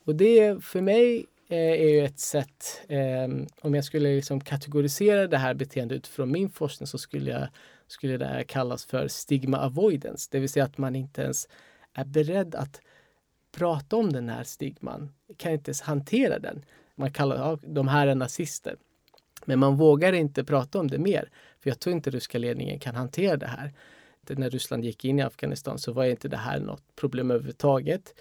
Och 0.05 0.15
det 0.15 0.65
för 0.65 0.81
mig 0.81 1.27
eh, 1.49 1.59
är 1.59 1.89
ju 1.89 2.05
ett 2.05 2.19
sätt, 2.19 2.83
eh, 2.89 3.29
om 3.61 3.75
jag 3.75 3.85
skulle 3.85 4.15
liksom 4.15 4.41
kategorisera 4.41 5.27
det 5.27 5.37
här 5.37 5.55
beteendet 5.55 5.97
utifrån 5.97 6.33
min 6.33 6.51
forskning 6.51 6.87
så 6.87 6.99
skulle, 6.99 7.31
jag, 7.31 7.49
skulle 7.87 8.17
det 8.17 8.27
här 8.27 8.43
kallas 8.43 8.85
för 8.85 9.09
stigma 9.09 9.59
avoidance, 9.59 10.29
det 10.33 10.39
vill 10.41 10.49
säga 10.49 10.65
att 10.65 10.79
man 10.79 10.97
inte 10.97 11.23
ens 11.23 11.49
är 11.93 12.05
beredd 12.05 12.55
att 12.55 12.81
prata 13.53 13.97
om 13.97 14.13
den 14.13 14.29
här 14.29 14.45
stigman, 14.45 15.13
kan 15.37 15.53
inte 15.53 15.69
ens 15.69 15.81
hantera 15.81 16.39
den. 16.39 16.65
Man 16.95 17.13
kallar 17.13 17.37
ja, 17.37 17.59
de 17.63 17.89
här 17.89 18.07
är 18.07 18.15
nazister. 18.15 18.77
Men 19.45 19.59
man 19.59 19.77
vågar 19.77 20.13
inte 20.13 20.45
prata 20.45 20.81
om 20.81 20.89
det 20.89 20.99
mer. 20.99 21.31
För 21.61 21.71
jag 21.71 21.81
tror 21.81 21.97
inte 21.97 22.11
ryska 22.11 22.39
ledningen 22.39 22.79
kan 22.79 22.95
hantera 22.95 23.37
det 23.37 23.47
här. 23.47 23.73
När 24.37 24.51
Ryssland 24.51 24.85
gick 24.85 25.05
in 25.05 25.19
i 25.19 25.23
Afghanistan 25.23 25.79
så 25.79 25.93
var 25.93 26.05
inte 26.05 26.29
det 26.29 26.37
här 26.37 26.61
något 26.61 26.97
problem 26.97 27.31
överhuvudtaget. 27.31 28.15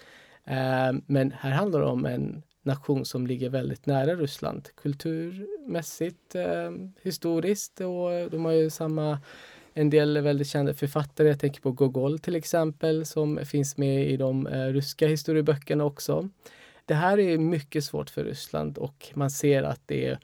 Eh, 0.44 0.92
men 1.06 1.32
här 1.32 1.50
handlar 1.50 1.80
det 1.80 1.86
om 1.86 2.06
en 2.06 2.42
nation 2.62 3.04
som 3.04 3.26
ligger 3.26 3.50
väldigt 3.50 3.86
nära 3.86 4.14
Ryssland 4.14 4.68
kulturmässigt, 4.74 6.34
eh, 6.34 6.70
historiskt 7.02 7.80
och 7.80 8.30
de 8.30 8.44
har 8.44 8.52
ju 8.52 8.70
samma 8.70 9.18
en 9.74 9.90
del 9.90 10.20
väldigt 10.20 10.48
kända 10.48 10.74
författare. 10.74 11.28
Jag 11.28 11.40
tänker 11.40 11.60
på 11.60 11.72
Gogol 11.72 12.18
till 12.18 12.36
exempel 12.36 13.06
som 13.06 13.38
finns 13.44 13.76
med 13.76 14.10
i 14.10 14.16
de 14.16 14.46
eh, 14.46 14.66
ryska 14.66 15.06
historieböckerna 15.06 15.84
också. 15.84 16.28
Det 16.84 16.94
här 16.94 17.18
är 17.18 17.38
mycket 17.38 17.84
svårt 17.84 18.10
för 18.10 18.24
Ryssland 18.24 18.78
och 18.78 19.08
man 19.14 19.30
ser 19.30 19.62
att 19.62 19.80
det, 19.86 20.18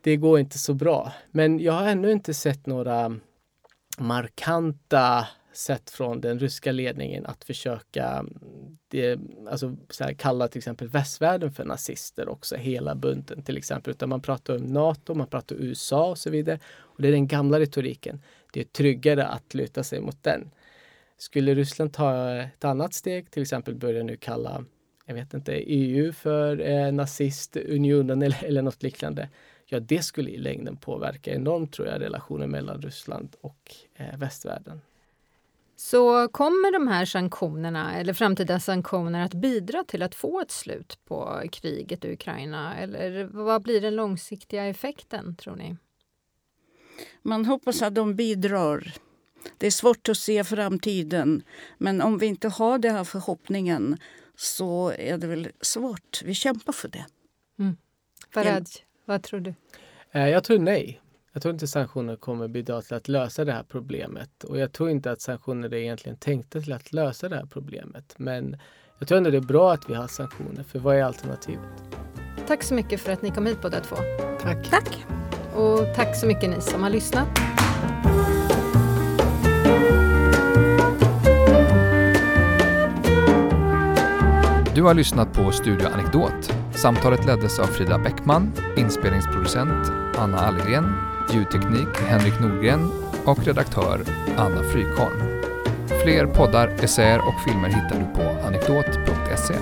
det 0.00 0.16
går 0.16 0.38
inte 0.38 0.58
så 0.58 0.74
bra. 0.74 1.12
Men 1.30 1.58
jag 1.58 1.72
har 1.72 1.88
ännu 1.88 2.12
inte 2.12 2.34
sett 2.34 2.66
några 2.66 3.16
markanta 4.00 5.26
sätt 5.52 5.90
från 5.90 6.20
den 6.20 6.38
ryska 6.38 6.72
ledningen 6.72 7.26
att 7.26 7.44
försöka 7.44 8.06
mm, 8.06 8.78
det, 8.88 9.20
alltså, 9.50 9.76
så 9.90 10.04
här, 10.04 10.12
kalla 10.12 10.48
till 10.48 10.58
exempel 10.58 10.88
västvärlden 10.88 11.52
för 11.52 11.64
nazister 11.64 12.28
också, 12.28 12.56
hela 12.56 12.94
bunten 12.94 13.42
till 13.42 13.56
exempel. 13.56 13.90
Utan 13.90 14.08
man 14.08 14.22
pratar 14.22 14.56
om 14.56 14.62
NATO, 14.62 15.14
man 15.14 15.26
pratar 15.26 15.56
om 15.56 15.62
USA 15.62 16.10
och 16.10 16.18
så 16.18 16.30
vidare. 16.30 16.58
Och 16.78 17.02
det 17.02 17.08
är 17.08 17.12
den 17.12 17.26
gamla 17.26 17.60
retoriken. 17.60 18.22
Det 18.52 18.60
är 18.60 18.64
tryggare 18.64 19.26
att 19.26 19.54
luta 19.54 19.82
sig 19.82 20.00
mot 20.00 20.22
den. 20.22 20.50
Skulle 21.18 21.54
Ryssland 21.54 21.92
ta 21.92 22.34
ett 22.36 22.64
annat 22.64 22.94
steg, 22.94 23.30
till 23.30 23.42
exempel 23.42 23.74
börja 23.74 24.02
nu 24.02 24.16
kalla, 24.16 24.64
jag 25.06 25.14
vet 25.14 25.34
inte, 25.34 25.52
EU 25.52 26.12
för 26.12 26.60
eh, 26.60 26.92
nazistunionen 26.92 28.22
eller, 28.22 28.44
eller 28.44 28.62
något 28.62 28.82
liknande. 28.82 29.28
Ja, 29.70 29.80
det 29.80 30.02
skulle 30.02 30.30
i 30.30 30.36
längden 30.36 30.76
påverka 30.76 31.34
enormt 31.34 31.72
tror 31.72 31.88
jag 31.88 32.00
relationen 32.00 32.50
mellan 32.50 32.82
Ryssland 32.82 33.36
och 33.40 33.74
eh, 33.94 34.18
västvärlden. 34.18 34.80
Så 35.76 36.28
kommer 36.28 36.72
de 36.72 36.88
här 36.88 37.04
sanktionerna 37.04 37.96
eller 37.96 38.12
framtida 38.12 38.60
sanktioner 38.60 39.24
att 39.24 39.34
bidra 39.34 39.84
till 39.84 40.02
att 40.02 40.14
få 40.14 40.40
ett 40.40 40.50
slut 40.50 40.98
på 41.04 41.42
kriget 41.52 42.04
i 42.04 42.12
Ukraina? 42.12 42.76
Eller 42.76 43.24
vad 43.24 43.62
blir 43.62 43.80
den 43.80 43.96
långsiktiga 43.96 44.64
effekten, 44.64 45.36
tror 45.36 45.56
ni? 45.56 45.76
Man 47.22 47.44
hoppas 47.44 47.82
att 47.82 47.94
de 47.94 48.14
bidrar. 48.14 48.92
Det 49.58 49.66
är 49.66 49.70
svårt 49.70 50.08
att 50.08 50.18
se 50.18 50.44
framtiden, 50.44 51.42
men 51.78 52.00
om 52.02 52.18
vi 52.18 52.26
inte 52.26 52.48
har 52.48 52.78
den 52.78 52.94
här 52.94 53.04
förhoppningen 53.04 53.98
så 54.36 54.92
är 54.98 55.18
det 55.18 55.26
väl 55.26 55.48
svårt. 55.60 56.22
Vi 56.24 56.34
kämpar 56.34 56.72
för 56.72 56.88
det. 56.88 57.06
Mm. 57.58 57.76
Faraj, 58.30 58.64
vad 59.08 59.22
tror 59.22 59.40
du? 59.40 59.54
Eh, 60.12 60.28
jag 60.28 60.44
tror 60.44 60.58
nej. 60.58 61.00
Jag 61.32 61.42
tror 61.42 61.52
inte 61.52 61.66
sanktioner 61.66 62.16
kommer 62.16 62.48
bidra 62.48 62.82
till 62.82 62.94
att 62.94 63.08
lösa 63.08 63.44
det 63.44 63.52
här 63.52 63.62
problemet 63.68 64.44
och 64.44 64.58
jag 64.58 64.72
tror 64.72 64.90
inte 64.90 65.10
att 65.10 65.20
sanktioner 65.20 65.74
är 65.74 65.78
egentligen 65.78 66.18
tänkta 66.18 66.60
till 66.60 66.72
att 66.72 66.92
lösa 66.92 67.28
det 67.28 67.36
här 67.36 67.46
problemet. 67.46 68.14
Men 68.16 68.56
jag 68.98 69.08
tror 69.08 69.18
ändå 69.18 69.30
det 69.30 69.36
är 69.36 69.40
bra 69.40 69.72
att 69.72 69.90
vi 69.90 69.94
har 69.94 70.06
sanktioner, 70.06 70.62
för 70.62 70.78
vad 70.78 70.96
är 70.96 71.02
alternativet? 71.02 71.64
Tack 72.46 72.62
så 72.62 72.74
mycket 72.74 73.00
för 73.00 73.12
att 73.12 73.22
ni 73.22 73.30
kom 73.30 73.46
hit 73.46 73.62
båda 73.62 73.80
två. 73.80 73.96
Tack. 74.40 74.70
Tack. 74.70 75.06
Och 75.54 75.94
tack 75.94 76.16
så 76.16 76.26
mycket 76.26 76.50
ni 76.50 76.60
som 76.60 76.82
har 76.82 76.90
lyssnat. 76.90 77.28
Du 84.74 84.82
har 84.82 84.94
lyssnat 84.94 85.32
på 85.32 85.50
Studio 85.50 85.86
Anekdot. 85.86 86.57
Samtalet 86.82 87.26
leddes 87.26 87.58
av 87.58 87.66
Frida 87.66 87.98
Bäckman, 87.98 88.52
inspelningsproducent 88.76 89.92
Anna 90.16 90.38
Allgren, 90.38 90.92
ljudteknik 91.32 91.88
Henrik 92.06 92.40
Nordgren 92.40 92.90
och 93.24 93.44
redaktör 93.44 94.00
Anna 94.36 94.62
Frykholm. 94.62 95.42
Fler 96.02 96.26
poddar, 96.26 96.68
essäer 96.82 97.18
och 97.18 97.34
filmer 97.44 97.68
hittar 97.68 97.98
du 97.98 98.22
på 98.22 98.46
anekdot.se. 98.46 99.54